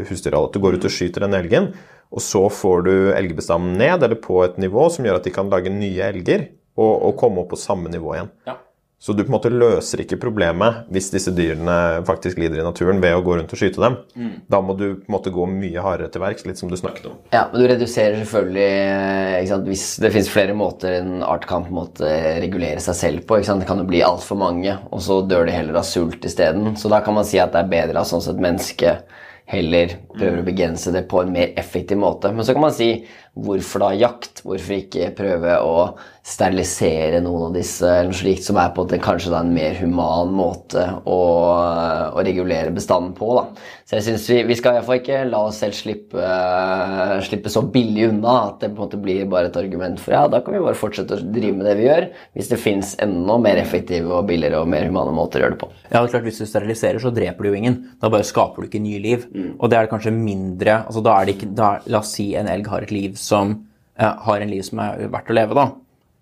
[0.09, 0.49] husdyrhold.
[0.49, 1.69] At du går ut og skyter den elgen,
[2.13, 5.49] og så får du elgbestanden ned eller på et nivå som gjør at de kan
[5.53, 8.31] lage nye elger og, og komme opp på samme nivå igjen.
[8.49, 8.59] Ja.
[9.03, 13.01] Så du på en måte løser ikke problemet hvis disse dyrene faktisk lider i naturen
[13.03, 13.97] ved å gå rundt og skyte dem.
[14.15, 14.37] Mm.
[14.47, 17.09] Da må du på en måte gå mye hardere til verks, litt som du snakket
[17.11, 17.17] om.
[17.35, 21.75] Ja, men du reduserer selvfølgelig sant, Hvis det finnes flere måter en art kan på
[21.75, 22.13] en måte
[22.45, 23.41] regulere seg selv på.
[23.43, 26.77] Det kan jo bli altfor mange, og så dør de heller av sult isteden.
[26.79, 29.03] Så da kan man si at det er bedre at sånn sett mennesket
[29.51, 32.31] heller prøver å begrense det på en mer effektiv måte.
[32.33, 32.91] Men så kan man si
[33.33, 34.43] hvorfor da jakt?
[34.45, 35.77] Hvorfor ikke prøve å
[36.23, 40.31] sterilisere noen av disse, eller noe slikt, som er på en, kanskje en mer human
[40.37, 41.19] måte å,
[42.15, 43.33] å, regulere bestanden på.
[43.35, 43.65] Da.
[43.83, 47.65] Så jeg synes vi, vi skal iallfall ikke la oss selv slippe, uh, slippe, så
[47.67, 50.55] billig unna at det på en måte blir bare et argument for ja, da kan
[50.55, 52.07] vi bare fortsette å drive med det vi gjør,
[52.39, 55.63] hvis det fins enda mer effektive og billigere og mer humane måter å gjøre det
[55.65, 55.71] på.
[55.89, 57.81] Ja, det er klart Hvis du steriliserer, så dreper du jo ingen.
[57.99, 59.27] Da bare skaper du ikke nye liv.
[59.35, 59.57] Mm.
[59.59, 62.31] Og det er det kanskje mindre altså da er det ikke, da, La oss si
[62.39, 63.55] en elg har et liv som
[63.97, 65.71] eh, har en liv som er verdt å leve, da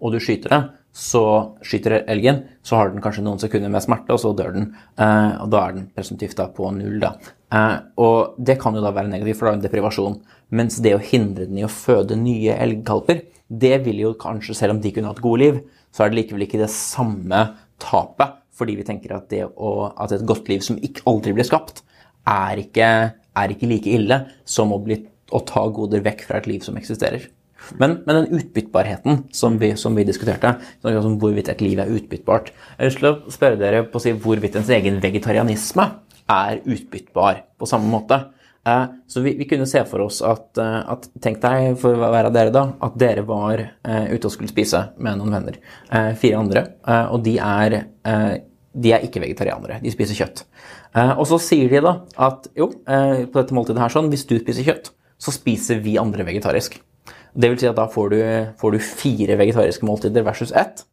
[0.01, 0.61] og du skyter det,
[0.97, 1.23] så
[1.63, 4.71] skyter elgen, så har den kanskje noen sekunder med smerte, og så dør den.
[4.99, 7.13] Eh, og da er den presumptivt da på null, da.
[7.55, 10.19] Eh, og det kan jo da være negativt, for da er det deprivasjon.
[10.57, 14.77] Mens det å hindre den i å føde nye elgkalper, det vil jo kanskje, selv
[14.77, 15.63] om de kunne hatt gode liv,
[15.95, 17.45] så er det likevel ikke det samme
[17.83, 18.39] tapet.
[18.61, 21.85] Fordi vi tenker at, å, at et godt liv som ikke aldri blir skapt,
[22.29, 22.89] er ikke,
[23.41, 24.99] er ikke like ille som å, bli,
[25.31, 27.29] å ta goder vekk fra et liv som eksisterer.
[27.79, 32.49] Men, men den utbyttbarheten som vi, som vi diskuterte, som hvorvidt et liv er utbyttbart
[32.51, 35.87] Jeg har lyst til å spørre dere på å si hvorvidt ens egen vegetarianisme
[36.31, 38.23] er utbyttbar på samme måte.
[38.67, 42.11] Eh, så vi, vi, kunne se for oss at, eh, at, Tenk deg, for å
[42.13, 45.59] være dere, da, at dere var eh, ute og skulle spise med noen venner.
[45.89, 46.65] Eh, fire andre.
[46.85, 47.77] Uh, og de er,
[48.71, 49.81] de er ikke vegetarianere.
[49.83, 50.45] De spiser kjøtt.
[50.95, 54.67] og så sier de da at jo, på dette måltidet her sånn, hvis du spiser
[54.67, 54.91] kjøtt,
[55.21, 56.79] så spiser vi andre vegetarisk.
[57.31, 58.21] Det vil si at da får du,
[58.59, 60.85] får du fire vegetariske måltider versus ett.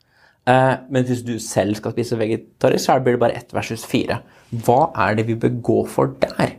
[0.47, 4.21] Eh, men hvis du selv skal spise vegetarisk, så blir det bare ett versus fire.
[4.65, 6.57] Hva er det vi bør gå for der?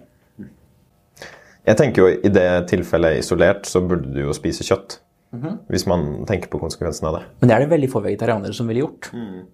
[1.68, 5.00] Jeg tenker jo I det tilfellet isolert, så burde du jo spise kjøtt.
[5.32, 5.56] Mm -hmm.
[5.68, 7.22] Hvis man tenker på konsekvensen av det.
[7.40, 9.10] Men det er det veldig få vegetarianere som ville gjort.
[9.12, 9.44] Mm.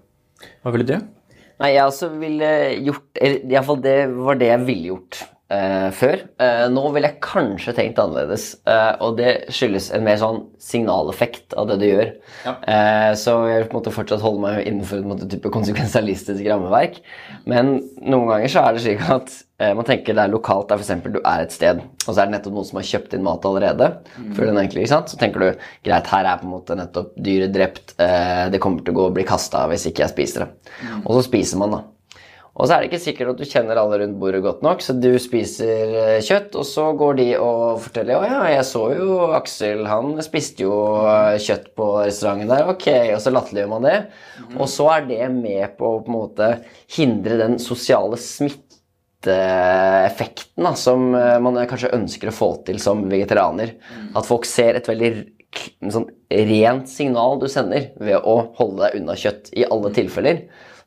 [0.62, 1.00] Hva ville du?
[1.60, 2.46] Nei, jeg også ville
[2.84, 6.24] gjort iallfall det var det jeg ville gjort uh, før.
[6.40, 11.55] Eh, nå ville jeg kanskje tenkt annerledes, Eh, og det skyldes en mer sånn signaleffekt
[11.59, 12.12] av det du gjør.
[12.45, 12.55] Ja.
[13.18, 17.01] så jeg måte fortsatt holde meg innenfor et måte, type konsekvensialistisk rammeverk.
[17.51, 19.32] Men noen ganger så er det slik at
[19.76, 21.05] man tenker det er lokalt der f.eks.
[21.12, 23.49] du er et sted, og så er det nettopp noen som har kjøpt inn mat
[23.49, 23.90] allerede.
[24.16, 24.32] Mm.
[24.36, 25.12] før den egentlig, ikke sant?
[25.12, 28.97] Så tenker du greit, her er på en måte nettopp dyret drept, det kommer til
[28.97, 30.72] å gå og bli kasta hvis ikke jeg spiser det.
[30.80, 31.03] Mm.
[31.05, 31.84] Og så spiser man, da.
[32.55, 34.92] Og så er det ikke sikkert at du kjenner alle rundt bordet godt nok, så
[34.94, 39.16] du spiser eh, kjøtt, og så går de og forteller 'Å ja, jeg så jo
[39.34, 42.86] Aksel, han spiste jo eh, kjøtt på restauranten der', ok,
[43.16, 43.98] og så latterliggjør man det.
[44.38, 44.55] Mm.
[44.55, 46.46] Og så er det med på å på en måte
[46.94, 53.68] hindre den sosiale smitteeffekten da, som eh, man kanskje ønsker å få til som vegetarianer.
[53.74, 54.14] Mm.
[54.20, 55.11] At folk ser et veldig
[55.90, 59.96] sånn rent signal du sender ved å holde deg unna kjøtt i alle mm.
[59.98, 60.38] tilfeller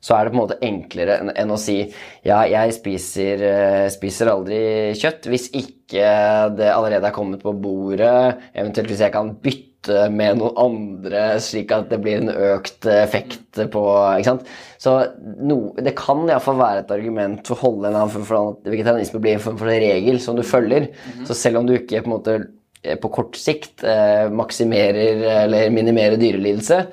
[0.07, 1.81] så er det på en måte enklere enn, å si
[2.23, 4.59] ja, jeg spiser, uh, spiser, aldri
[4.97, 6.11] kjøtt hvis ikke
[6.57, 11.71] det allerede er kommet på bordet, eventuelt hvis jeg kan bytte med noen andre slik
[11.71, 13.83] at det blir en økt effekt på
[14.17, 14.49] ikke sant?
[14.81, 14.93] Så
[15.39, 19.21] no, det kan iallfall være et argument for å holde en annen for at vegetarianisme
[19.23, 20.89] blir en form for en regel som du følger.
[20.91, 21.25] Mm -hmm.
[21.25, 22.47] Så selv om du ikke på en måte
[22.83, 26.85] eh, på kort sikt eh, maksimerer eller minimerer dyrelidelse,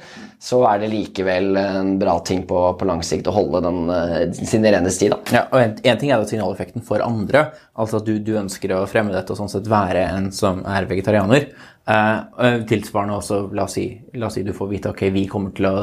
[0.45, 4.45] så er det likevel en bra ting på, på lang sikt å holde den, uh,
[4.45, 5.09] sin rene sti.
[5.14, 5.20] Da.
[5.32, 8.74] Ja, og en, en, ting er jo signaleffekten for andre, altså at du, du, ønsker
[8.76, 11.49] å fremme dette og sånn sett være en som er vegetarianer.
[11.84, 13.86] Eh, tilsvarende også, la oss, si,
[14.16, 15.74] la oss, si, du får vite ok, vi kommer til å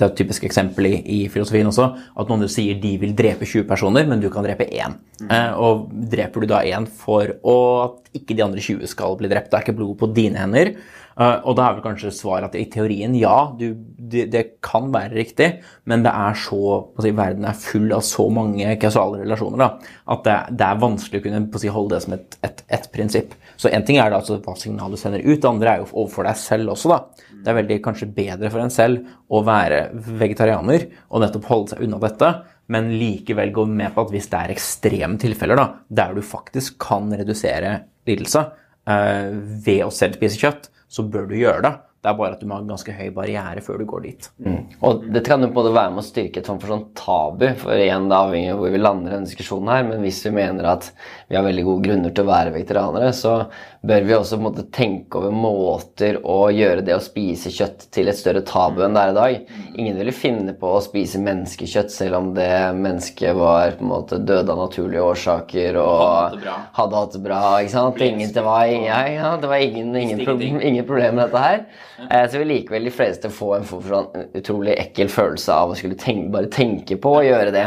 [0.00, 1.84] Det er et typisk eksempel i, i filosofien også,
[2.16, 4.94] at noen du sier de vil drepe 20 personer, men du kan drepe én.
[5.20, 5.26] Mm.
[5.28, 9.50] Uh, og dreper du da én for at ikke de andre 20 skal bli drept,
[9.52, 10.72] det er ikke blod på dine hender.
[11.20, 14.86] Uh, og da er vel kanskje svaret at i teorien ja, du, det, det, kan
[14.94, 15.48] være riktig,
[15.84, 19.68] men det er så si, verden er full av så mange kausale relasjoner da,
[20.14, 23.36] at det, det, er vanskelig å kunne si, holde det som et, et, et prinsipp.
[23.60, 25.90] Så én ting er da altså, hva signalet du sender ut, det andre er jo
[25.90, 26.94] overfor deg selv også.
[26.94, 27.28] da.
[27.36, 29.84] Det er veldig kanskje bedre for en selv å være
[30.24, 32.32] vegetarianer og nettopp holde seg unna dette,
[32.72, 36.80] men likevel gå med på at hvis det er ekstreme tilfeller da, der du faktisk
[36.80, 38.48] kan redusere lidelse
[38.88, 41.76] uh, ved å selv spise kjøtt, så bør du gjøre det.
[42.00, 44.28] Det er bare at du må ha en ganske høy barriere før du går dit.
[44.40, 44.60] Mm.
[44.88, 47.76] Og Dette kan jo både være med å styrke et sånt for sånn tabu, for
[47.76, 50.70] igjen det avhengig av hvor vi lander i denne diskusjonen her, men hvis vi mener
[50.70, 50.88] at
[51.28, 53.34] vi har veldig gode grunner til å være veteranere, så
[53.80, 58.18] bør vi også måte tenke over måter å gjøre det å spise kjøtt til et
[58.18, 59.54] større tabu enn det er i dag.
[59.80, 64.20] Ingen ville finne på å spise menneskekjøtt selv om det mennesket var på en måte
[64.20, 66.36] døde av naturlige årsaker og
[66.76, 67.40] hadde hatt det bra.
[67.62, 68.04] ikke sant?
[68.04, 71.64] Ingen, det, var, ja, ja, det var ingen, ingen, problem, ingen problem med dette her.
[72.04, 75.96] Eh, så vil likevel de fleste få en sånn utrolig ekkel følelse av å skulle
[76.00, 77.66] tenke, bare tenke på å gjøre det.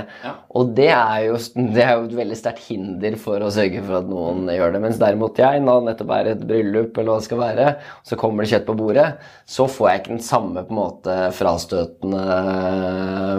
[0.54, 1.38] Og det er, jo,
[1.74, 4.82] det er jo et veldig sterkt hinder for å sørge for at noen gjør det.
[4.84, 7.72] Mens derimot jeg, når det nettopp er et bryllup, eller hva det skal være,
[8.06, 9.08] så kommer det kjøtt på bordet,
[9.50, 12.22] så får jeg ikke den samme på en måte frastøtende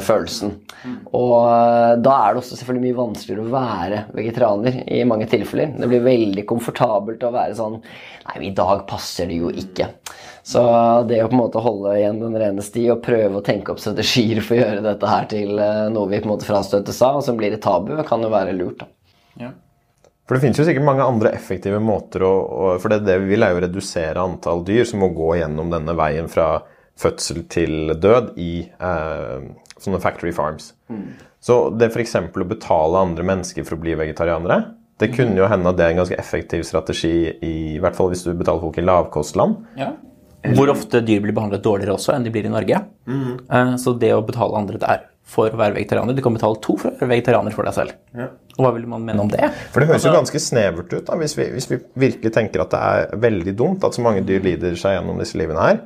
[0.02, 0.56] følelsen.
[0.82, 0.98] Mm.
[1.14, 5.78] Og eh, da er det også selvfølgelig mye vanskeligere å være vegetarianer i mange tilfeller.
[5.78, 7.78] Det blir veldig komfortabelt å være sånn
[8.24, 9.90] Nei, i dag passer det jo ikke.
[10.44, 10.60] Så
[11.08, 13.80] det å på en måte holde igjen den rene sti og prøve å tenke opp
[13.80, 17.20] strategier for å gjøre dette her til eh, noe vi på en måte frastøtes av,
[17.20, 18.84] og som blir et tabu, kan jo være lurt.
[18.84, 18.90] da.
[19.40, 19.50] Ja.
[20.28, 22.34] For det finnes jo sikkert mange andre effektive måter å,
[22.80, 25.72] For det, det vi vil, er jo å redusere antall dyr som må gå gjennom
[25.72, 26.48] denne veien fra
[27.00, 30.74] fødsel til død i eh, sånne factory farms.
[31.44, 32.14] Så det f.eks.
[32.20, 34.60] å betale andre mennesker for å bli vegetarianere,
[35.00, 38.12] det kunne jo hende at det er en ganske effektiv strategi, i, i hvert fall
[38.12, 39.64] hvis du betaler folk i lavkostland.
[40.52, 42.82] Hvor ofte dyr blir behandlet dårligere også enn de blir i Norge.
[43.08, 43.76] Mm.
[43.80, 46.92] Så det å betale andre der for å være vegetarianer Du kan betale to for
[46.92, 47.94] å være vegetarianer for deg selv.
[48.54, 49.48] Og hva vil man mene om det?
[49.72, 52.74] For det høres jo ganske snevert ut da, hvis vi, hvis vi virkelig tenker at
[52.74, 55.80] det er veldig dumt at så mange dyr lider seg gjennom disse livene her.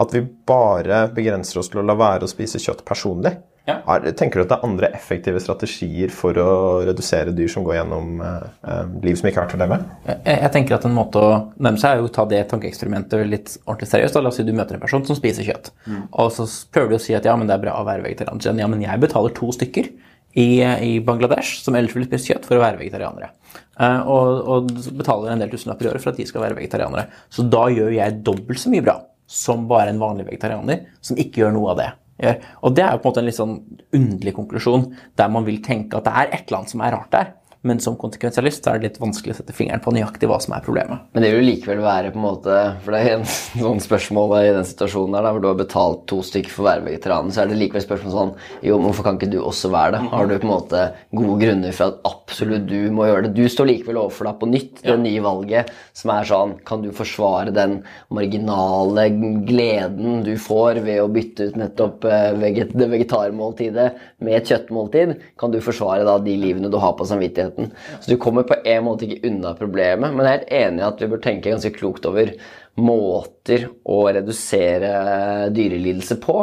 [0.00, 3.34] At vi bare begrenser oss til å la være å spise kjøtt personlig.
[3.66, 3.80] Ja.
[3.90, 6.50] Er, tenker du at det er andre effektive strategier for å
[6.86, 9.78] redusere dyr som går gjennom eh, eh, liv som ikke er verdt å leve?
[10.06, 13.26] Jeg, jeg tenker at en måte å nærme seg er jo å ta det tankeeksperimentet
[13.26, 14.14] litt ordentlig seriøst.
[14.14, 14.22] Da.
[14.22, 15.72] La oss si du møter en person som spiser kjøtt.
[16.14, 18.62] Og så prøver du å si at ja, men det er bra å være vegetarianer.
[18.62, 19.90] Ja, men jeg betaler to stykker
[20.36, 23.32] i, i Bangladesh som ellers ville spist kjøtt, for å være vegetarianere.
[23.80, 27.08] Eh, og, og betaler en del tusenlapper i året for at de skal være vegetarianere.
[27.32, 31.42] Så da gjør jeg dobbelt så mye bra som bare en vanlig vegetarianer som ikke
[31.42, 31.88] gjør noe av det.
[32.22, 32.38] Gjør.
[32.62, 33.56] Og det er jo på en måte en litt sånn
[33.96, 34.86] underlig konklusjon,
[35.18, 37.34] der man vil tenke at det er et eller annet som er rart der.
[37.66, 40.64] Men som konsekvensialist er det litt vanskelig å sette fingeren på nøyaktig hva som er
[40.64, 41.02] problemet.
[41.16, 43.26] Men det vil jo likevel være på en måte For det er en
[43.66, 46.86] sånn spørsmål i den situasjonen der, hvor du har betalt to stykker for å være
[46.86, 48.32] vegetarianer, så er det likevel spørsmål sånn
[48.66, 50.02] Jo, men hvorfor kan ikke du også være det?
[50.12, 53.34] Har du på en måte gode grunner for at absolutt du må gjøre det?
[53.36, 56.90] Du står likevel overfor deg på nytt, det nye valget, som er sånn Kan du
[56.96, 57.80] forsvare den
[58.14, 59.08] marginale
[59.48, 63.88] gleden du får ved å bytte ut nettopp eh, veget det vegetarmåltidet
[64.24, 65.16] med et kjøttmåltid?
[65.40, 67.55] Kan du forsvare da de livene du har på samvittigheten?
[67.56, 70.86] Så du kommer på en måte ikke unna problemet, men jeg er helt enig i
[70.90, 72.32] at vi bør tenke ganske klokt over
[72.76, 76.36] måter å redusere dyrelidelse på.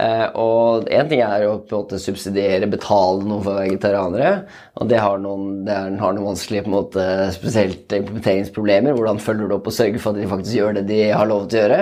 [0.00, 4.32] Eh, og én ting er å på en måte subsidiere, betale noe for vegetarianere.
[4.80, 7.06] Og det har noen, det er, har noen vanskelige på en måte,
[7.36, 8.96] spesielt implementeringsproblemer.
[8.96, 11.48] Hvordan følger du opp og sørger for at de faktisk gjør det de har lov
[11.48, 11.80] til å gjøre?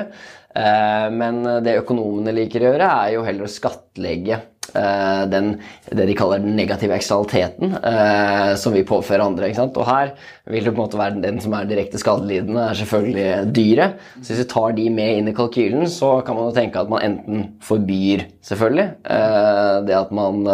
[0.63, 4.43] Eh, men det økonomene liker å gjøre, er jo heller å skattlegge
[4.73, 5.55] den,
[5.89, 9.51] det de kaller den negative eksternaliteten eh, som vi påfører andre.
[9.69, 10.13] Og her
[10.49, 14.05] vil det på en måte være den som er direkte skadelidende, er selvfølgelig dyret.
[14.21, 16.93] Så hvis vi tar de med inn i kalkylen, så kan man jo tenke at
[16.93, 20.45] man enten forbyr, selvfølgelig, eh, det at man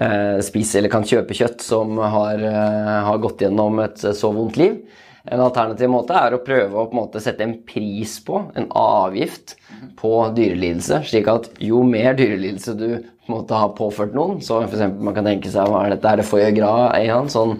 [0.00, 4.60] eh, spiser eller kan kjøpe kjøtt som har, eh, har gått gjennom et så vondt
[4.60, 4.80] liv.
[5.28, 9.56] En alternativ måte er å prøve å en måte sette en pris på, en avgift,
[10.00, 11.02] på dyrelidelse.
[11.10, 12.86] Slik at jo mer dyrelidelse du
[13.30, 16.08] på måte har påført noen, så for eksempel man kan tenke seg hva er dette,
[16.10, 17.52] er det foie gras i han, sånn,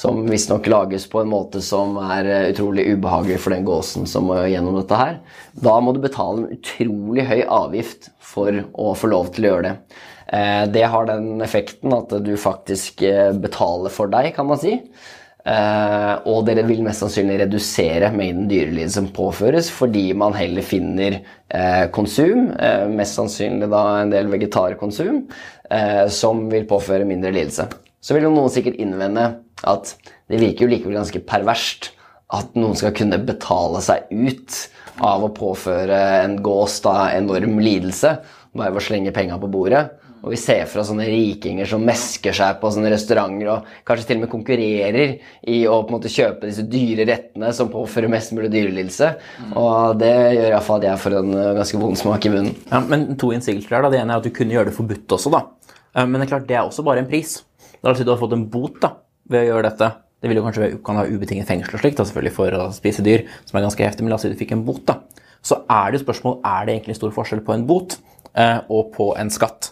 [0.00, 4.30] som visstnok lages på en måte som er eh, utrolig ubehagelig for den gåsen som
[4.30, 5.18] må gjennom dette her,
[5.60, 9.66] da må du betale en utrolig høy avgift for å få lov til å gjøre
[9.68, 9.74] det.
[10.32, 14.78] Eh, Det har den effekten at du faktisk eh, betaler for deg, kan man si.
[15.40, 21.20] Eh, og dere vil mest sannsynlig redusere mengden dyrelid som påføres, fordi man heller finner
[21.20, 25.24] uh, konsum, uh, mest sannsynlig da en del vegetarkonsum,
[26.10, 27.68] som vil påføre mindre lidelse.
[28.02, 29.28] Så vil jo noen sikkert innvende
[29.70, 29.92] at
[30.26, 31.92] det virker jo likevel ganske perverst
[32.34, 34.56] at noen skal kunne betale seg ut
[35.06, 38.16] av å påføre en gås da enorm lidelse
[38.50, 39.84] bare ved å slenge penga på bordet.
[40.20, 44.18] Og vi ser fra sånne rikinger som mesker seg på sånne restauranter og kanskje til
[44.18, 45.14] og med konkurrerer
[45.48, 49.14] i å på en måte kjøpe disse dyre rettene som påfører mest mulig dyrelidelse.
[49.56, 52.52] Og det gjør iallfall at jeg får en eh, ganske vond smak i munnen.
[52.68, 53.86] Ja, men to innsigelser der.
[53.86, 53.92] da.
[53.94, 55.32] Det ene er at du kunne gjøre det forbudt også.
[55.32, 55.44] da.
[55.96, 57.38] Eh, Men det er klart, det er også bare en pris.
[57.80, 58.92] Det er si du har fått en bot da,
[59.30, 59.90] ved å gjøre dette.
[60.20, 63.24] Det vil jo kanskje kan ha ubetinget fengsel og slikt, selvfølgelig for å spise dyr,
[63.48, 64.82] som er ganske heftig, men la oss si du fikk en bot.
[64.84, 64.98] da.
[65.40, 67.96] Så er det jo spørsmål er det egentlig stor forskjell på en bot
[68.36, 69.70] eh, og på en skatt.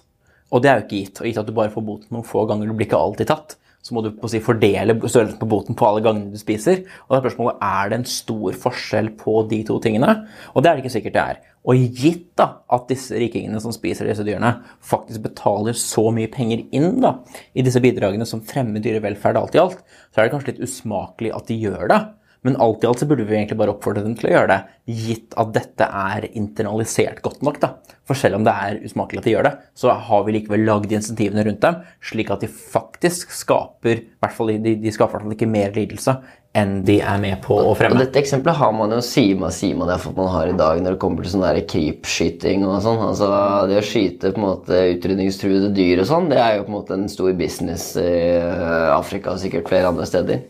[0.52, 1.22] Og det er jo ikke gitt.
[1.22, 3.58] Og gitt at du bare får boten noen få ganger, du blir ikke alltid tatt,
[3.84, 6.82] så må du si, fordele størrelsen på boten på alle gangene du spiser.
[7.06, 10.10] Og da er spørsmålet er det en stor forskjell på de to tingene.
[10.52, 11.40] Og det er det ikke sikkert det er.
[11.68, 16.66] Og gitt da at disse rikingene som spiser disse dyrene, faktisk betaler så mye penger
[16.74, 17.18] inn da,
[17.54, 21.34] i disse bidragene som fremmer dyrevelferd alt i alt, så er det kanskje litt usmakelig
[21.36, 22.00] at de gjør det.
[22.46, 24.58] Men alt i alt så burde vi egentlig bare oppfordre dem til å gjøre det,
[25.06, 27.60] gitt at dette er internalisert godt nok.
[27.62, 27.72] da.
[28.08, 30.92] For selv om det er usmakelig at de gjør det, så har vi likevel lagd
[30.96, 35.18] insentivene rundt dem, slik at de faktisk skaper i hvert fall, de, de skaper i
[35.18, 36.16] hvert fall ikke mer lidelse
[36.56, 37.98] enn de er med på å fremme.
[37.98, 40.80] Og dette eksempelet har man jo sima sima det for at man har i dag
[40.80, 43.02] når det kommer til sånn creepskyting og sånn.
[43.04, 43.28] Altså
[43.68, 46.78] det å skyte på en måte utrydningstruede dyr og sånn, det er jo på en
[46.78, 50.42] måte en stor business i eh, Afrika og sikkert flere andre steder.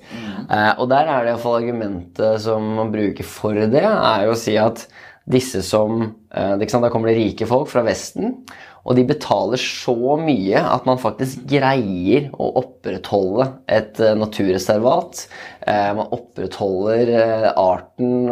[0.47, 4.39] Eh, og der er det iallfall argumentet som man bruker for det, er jo å
[4.39, 4.87] si at
[5.29, 6.03] disse som
[6.35, 8.43] eh, Da kommer det rike folk fra Vesten,
[8.89, 15.27] Og de betaler så mye at man faktisk greier å opprettholde et eh, naturreservat.
[15.61, 17.13] Eh, man opprettholder
[17.53, 18.31] arten,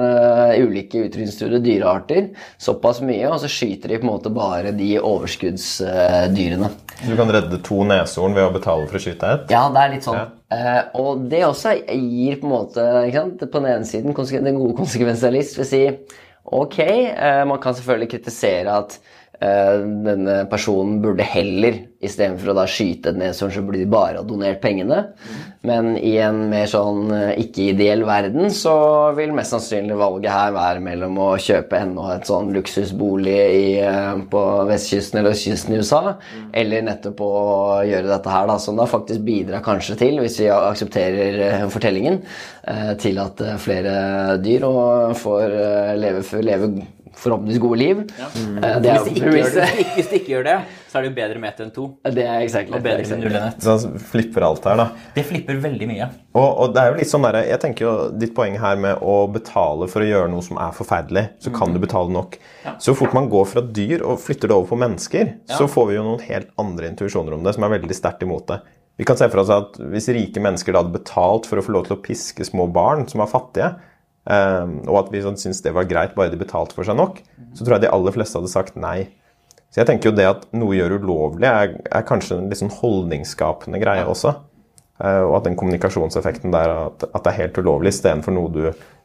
[0.57, 2.31] ulike utrydningstruede dyrearter
[2.63, 6.73] såpass mye, og så skyter de på en måte bare de overskuddsdyrene.
[6.97, 9.51] Så du kan redde to neshorn ved å betale for å skyte ett?
[9.53, 10.23] Ja, det er litt sånn.
[10.23, 10.85] Ja.
[10.97, 12.85] Og det også gir på en måte?
[13.43, 15.83] På den ene siden den gode konsekvensialist vil si
[16.47, 19.01] ok, eh, man kan selvfølgelig kritisere at
[19.41, 24.25] denne personen burde heller, istedenfor å da skyte et neshorn, så burde de bare ha
[24.27, 25.03] donert pengene.
[25.67, 28.75] Men i en mer sånn eh, ikke-ideell verden så
[29.17, 34.13] vil mest sannsynlig valget her være mellom å kjøpe ennå et sånn luksusbolig i, eh,
[34.31, 36.03] på vestkysten eller østkysten i USA,
[36.55, 37.33] eller nettopp å
[37.89, 42.21] gjøre dette her, da, som da faktisk bidrar kanskje til, hvis vi aksepterer eh, fortellingen,
[42.69, 43.97] eh, til at eh, flere
[44.45, 44.69] dyr
[45.19, 46.71] får eh, leve, leve
[47.17, 48.01] forhåpentligvis gode liv.
[48.21, 50.57] Eh, Det er Hvis de, ikke gjør det, hvis de ikke- hvis gjør det,
[50.91, 51.87] så er det jo bedre med ett enn to.
[52.05, 53.61] Det er exactly, Og bedre med null enn ett.
[53.61, 54.87] Så flipper alt her, da.
[55.15, 56.09] Det flipper veldig mye.
[56.35, 59.01] Og, og det er jo litt sånn der, jeg tenker jo Ditt poeng her med
[59.01, 62.39] å betale for å gjøre noe som er forferdelig, så kan du betale nok.
[62.79, 65.95] Så fort man går fra dyr og flytter det over på mennesker, så får vi
[65.99, 68.61] jo noen helt andre intuisjoner om det som er veldig sterkt imot det.
[68.97, 71.75] Vi kan se for oss at Hvis rike mennesker da hadde betalt for å få
[71.75, 73.75] lov til å piske små barn som var fattige,
[74.31, 77.23] eh, og at vi sånn syntes det var greit bare de betalte for seg nok,
[77.55, 78.99] så tror jeg de aller fleste hadde sagt nei.
[79.71, 82.73] Så jeg tenker jo det at noe gjør ulovlig, er, er kanskje en litt sånn
[82.73, 84.37] holdningsskapende greie også.
[84.97, 88.63] Uh, og at den kommunikasjonseffekten der, at, at det er helt ulovlig istedenfor noe du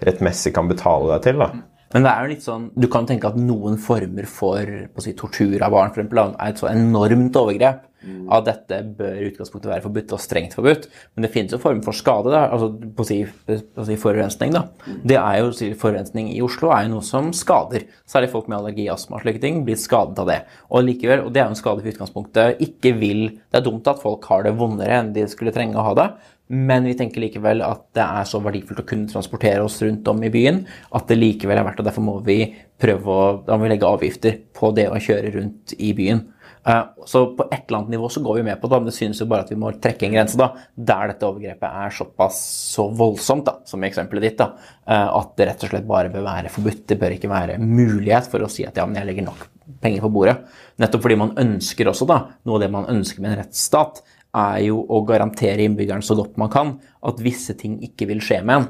[0.08, 1.42] rettmessig kan betale deg til.
[1.44, 1.50] da.
[1.94, 4.68] Men det er jo litt sånn, du kan tenke at noen former for
[5.04, 7.88] si, tortur av barn for eksempel, er et så enormt overgrep
[8.34, 10.88] at dette bør i utgangspunktet være forbudt og strengt forbudt.
[11.14, 13.98] Men det finnes jo former for skade, da, altså på å si, på å si
[14.02, 14.56] forurensning.
[14.56, 14.64] da.
[15.06, 17.86] Det er jo, Forurensning i Oslo er jo noe som skader.
[18.10, 20.40] Særlig folk med allergi, astma og slike ting blir skadet av det.
[20.72, 23.88] Og likevel, og det er jo en skade for utgangspunktet ikke vil Det er dumt
[23.88, 26.08] at folk har det vondere enn de skulle trenge å ha det.
[26.52, 30.20] Men vi tenker likevel at det er så verdifullt å kunne transportere oss rundt om
[30.28, 32.42] i byen at det likevel er verdt, og derfor må vi
[32.82, 36.26] prøve å da må vi legge avgifter på det å kjøre rundt i byen.
[36.68, 38.96] Eh, så på et eller annet nivå så går vi med på det, men det
[38.98, 42.42] synes jo bare at vi må trekke en grense da, der dette overgrepet er såpass
[42.76, 44.52] så voldsomt, da, som i eksempelet ditt, da,
[44.86, 46.84] eh, at det rett og slett bare bør være forbudt.
[46.92, 49.48] Det bør ikke være mulighet for å si at ja, men jeg legger nok
[49.82, 50.38] penger på bordet.
[50.82, 54.04] Nettopp fordi man ønsker også, da, noe av det man ønsker med en rettsstat,
[54.38, 56.76] er jo å garantere innbyggeren så godt man kan
[57.08, 58.70] at visse ting ikke vil skje med en.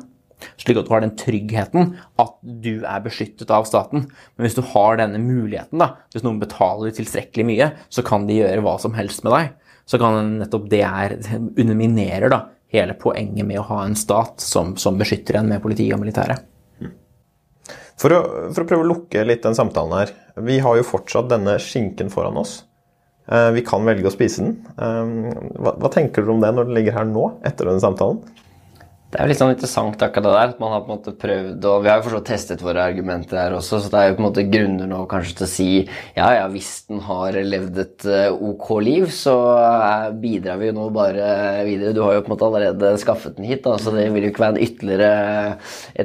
[0.57, 4.07] Slik at du har den tryggheten at du er beskyttet av staten.
[4.35, 8.39] Men hvis du har denne muligheten, da, hvis noen betaler tilstrekkelig mye, så kan de
[8.41, 9.51] gjøre hva som helst med deg.
[9.89, 14.75] Så kan nettopp det er, underminerer da, hele poenget med å ha en stat som,
[14.79, 16.39] som beskytter en med politi og militære.
[18.01, 20.13] For å, for å prøve å lukke litt den samtalen her.
[20.41, 22.61] Vi har jo fortsatt denne skinken foran oss.
[23.29, 24.55] Eh, Vi kan velge å spise den.
[24.77, 25.11] Eh,
[25.61, 28.21] Hva, hva tenker dere om det når den ligger her nå, etter denne samtalen?
[29.11, 30.51] Det er jo litt sånn interessant akkurat det der.
[30.53, 33.41] at Man har på en måte prøvd, og Vi har jo forstått testet våre argumenter
[33.41, 35.67] her også, så det er jo på en måte grunner nå kanskje til å si
[36.15, 40.75] ja, ja, hvis den har levd et eh, ok liv, så eh, bidrar vi jo
[40.77, 41.25] nå bare
[41.67, 41.91] videre.
[41.97, 44.31] Du har jo på en måte allerede skaffet den hit, da, så det vil jo
[44.31, 45.11] ikke være en ytterligere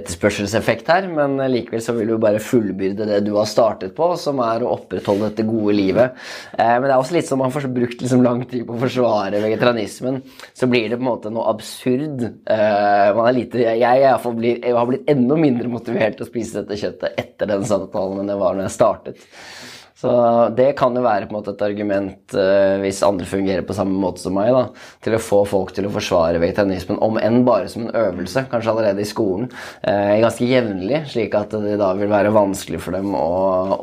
[0.00, 1.06] etterspørselseffekt her.
[1.06, 4.66] Men eh, likevel så vil du bare fullbyrde det du har startet på, som er
[4.66, 6.18] å opprettholde dette gode livet.
[6.58, 8.82] Eh, men det er også litt som man har brukt liksom lang tid på å
[8.82, 10.24] forsvare vegetarianismen,
[10.58, 12.26] så blir det på en måte noe absurd.
[12.50, 16.30] Eh, man er lite, jeg, jeg, blir, jeg har blitt enda mindre motivert til å
[16.30, 19.26] spise dette kjøttet etter den samtalen enn jeg var når jeg startet.
[19.96, 20.10] Så
[20.52, 24.34] det kan jo være måte et argument uh, hvis andre fungerer på samme måte som
[24.36, 24.66] meg, da,
[25.00, 28.74] til å få folk til å forsvare vegetarianismen, om enn bare som en øvelse, kanskje
[28.74, 29.48] allerede i skolen,
[29.88, 33.24] uh, ganske jevnlig, slik at det da vil være vanskelig for dem å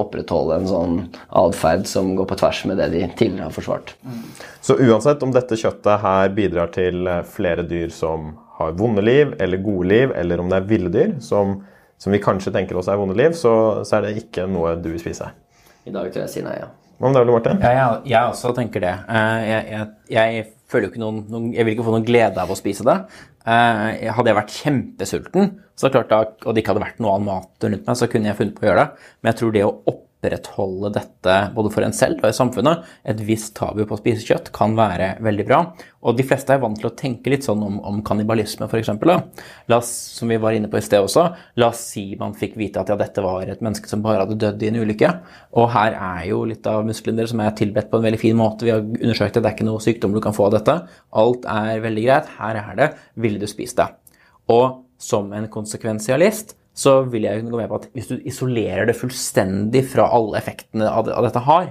[0.05, 1.01] opprettholde en sånn
[1.41, 3.95] atferd som går på tvers med det de tidligere har forsvart.
[4.61, 9.35] Så uansett om dette kjøttet her bidrar til eh, flere dyr som har vonde liv,
[9.43, 11.57] eller gode liv, eller om det er ville dyr som,
[12.01, 13.53] som vi kanskje tenker oss er vonde liv, så,
[13.87, 15.29] så er det ikke noe du vil spise.
[15.83, 16.69] I dag tror jeg jeg sier nei, ja.
[17.01, 17.59] Hva med deg, Ole Martin?
[17.63, 18.91] Ja, jeg, jeg også tenker det.
[19.11, 22.39] Eh, Jeg, jeg, jeg føler jo ikke noen, noen Jeg vil ikke få noen glede
[22.39, 22.95] av å spise det.
[23.43, 27.27] Eh, Hadde jeg vært kjempesulten, så klart da, og det ikke hadde vært noe annen
[27.31, 29.09] mat rundt meg, så kunne jeg funnet på å gjøre det.
[29.19, 33.19] Men jeg tror det å opprettholde dette både for en selv og i samfunnet, et
[33.25, 35.59] visst tabu på å spise kjøtt, kan være veldig bra.
[36.03, 38.91] Og de fleste er vant til å tenke litt sånn om, om kannibalisme, f.eks.
[39.83, 41.27] Som vi var inne på i sted også,
[41.59, 44.39] la oss si man fikk vite at ja, dette var et menneske som bare hadde
[44.39, 45.11] dødd i en ulykke.
[45.59, 48.39] Og her er jo litt av musklene deres som er tilbedt på en veldig fin
[48.39, 48.67] måte.
[48.67, 50.79] Vi har undersøkt det, det er ikke noe sykdom du kan få av dette.
[51.23, 52.33] Alt er veldig greit.
[52.39, 52.89] Her er det.
[53.19, 53.91] Ville du spist det?
[54.51, 58.97] Og som en konsekvensialist så vil jeg gå med på at hvis du isolerer det
[58.97, 61.67] fullstendig fra alle effektene av, det, av dette har,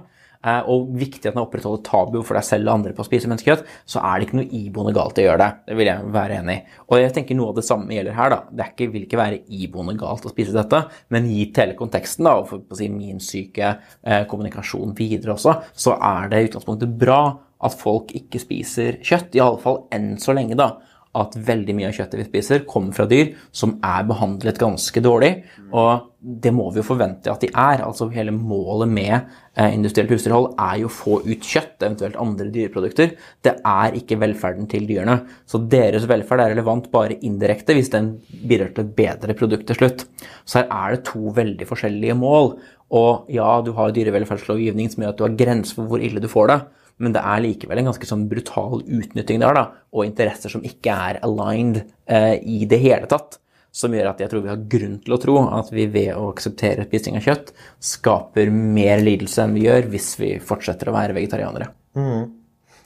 [0.46, 3.30] eh, og viktigheten av å opprettholde tabu for deg selv og andre på å spise
[3.30, 5.50] menneskekjøtt, så er det ikke noe iboende galt i å gjøre det.
[5.68, 6.76] Det vil jeg være enig i.
[6.86, 8.34] Og jeg tenker noe av det samme gjelder her.
[8.34, 8.40] da.
[8.50, 10.84] Det ikke, vil ikke være iboende galt å spise dette,
[11.14, 15.58] men gitt hele konteksten da, og for å si min syke eh, kommunikasjon videre også,
[15.74, 17.22] så er det i utgangspunktet bra
[17.62, 19.34] at folk ikke spiser kjøtt.
[19.38, 20.76] I alle fall enn så lenge, da
[21.18, 25.30] at veldig mye av kjøttet vi spiser, kommer fra dyr som er behandlet ganske dårlig.
[25.76, 27.82] Og det må vi jo forvente at de er.
[27.84, 32.48] Altså Hele målet med eh, industrielt husdyrhold er jo å få ut kjøtt, eventuelt andre
[32.54, 33.16] dyreprodukter.
[33.44, 35.18] Det er ikke velferden til dyrene.
[35.44, 39.82] Så deres velferd er relevant bare indirekte hvis den bidrar til et bedre produkt til
[39.82, 40.06] slutt.
[40.46, 42.54] Så her er det to veldig forskjellige mål.
[42.92, 46.32] Og ja, du har dyrevelferdslovgivning som gjør at du har grenser for hvor ille du
[46.32, 46.62] får det
[47.02, 50.94] men det er likevel en ganske sånn brutal utnytting der, da, og interesser som ikke
[50.94, 53.38] er aligned eh, i det hele tatt.
[53.72, 56.26] Som gjør at jeg tror vi har grunn til å tro at vi ved å
[56.28, 61.16] akseptere spising av kjøtt skaper mer lidelse enn vi gjør hvis vi fortsetter å være
[61.16, 61.70] vegetarianere.
[61.96, 62.26] Mm.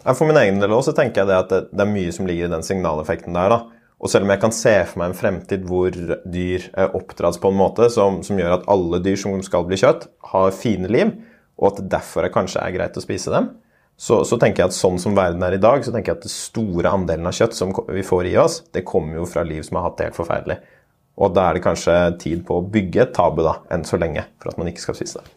[0.07, 2.47] For min egen del også tenker jeg det at det, det, er mye som ligger
[2.47, 3.51] i den signaleffekten der.
[3.51, 3.87] da.
[3.99, 7.51] Og selv om jeg kan se for meg en fremtid hvor dyr eh, oppdras på
[7.51, 11.15] en måte som, som, gjør at alle dyr som skal bli kjøtt, har fine liv,
[11.57, 13.51] og at det derfor kanskje er greit å spise dem,
[13.97, 16.27] så, så, tenker jeg at sånn som verden er i dag, så tenker jeg at
[16.27, 19.65] det store andelen av kjøtt som vi får i oss, det kommer jo fra liv
[19.65, 20.59] som har hatt det helt forferdelig.
[21.17, 24.27] Og da er det kanskje tid på å bygge et tabu da, enn så lenge,
[24.37, 25.33] for at man ikke skal spise det.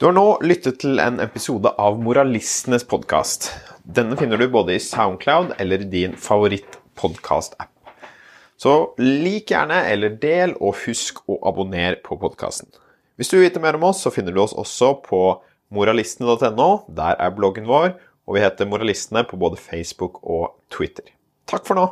[0.00, 3.50] Du har nå lyttet til en episode av Moralistenes podkast.
[3.84, 7.72] Denne finner du både i Soundcloud eller din favoritt-podkast-app.
[8.60, 12.68] Så lik gjerne eller del, og husk å abonnere på podkasten.
[13.20, 15.20] Hvis du vil vite mer om oss, så finner du oss også på
[15.74, 16.70] moralistene.no.
[16.96, 17.94] Der er bloggen vår,
[18.26, 21.10] og vi heter Moralistene på både Facebook og Twitter.
[21.50, 21.88] Takk for nå!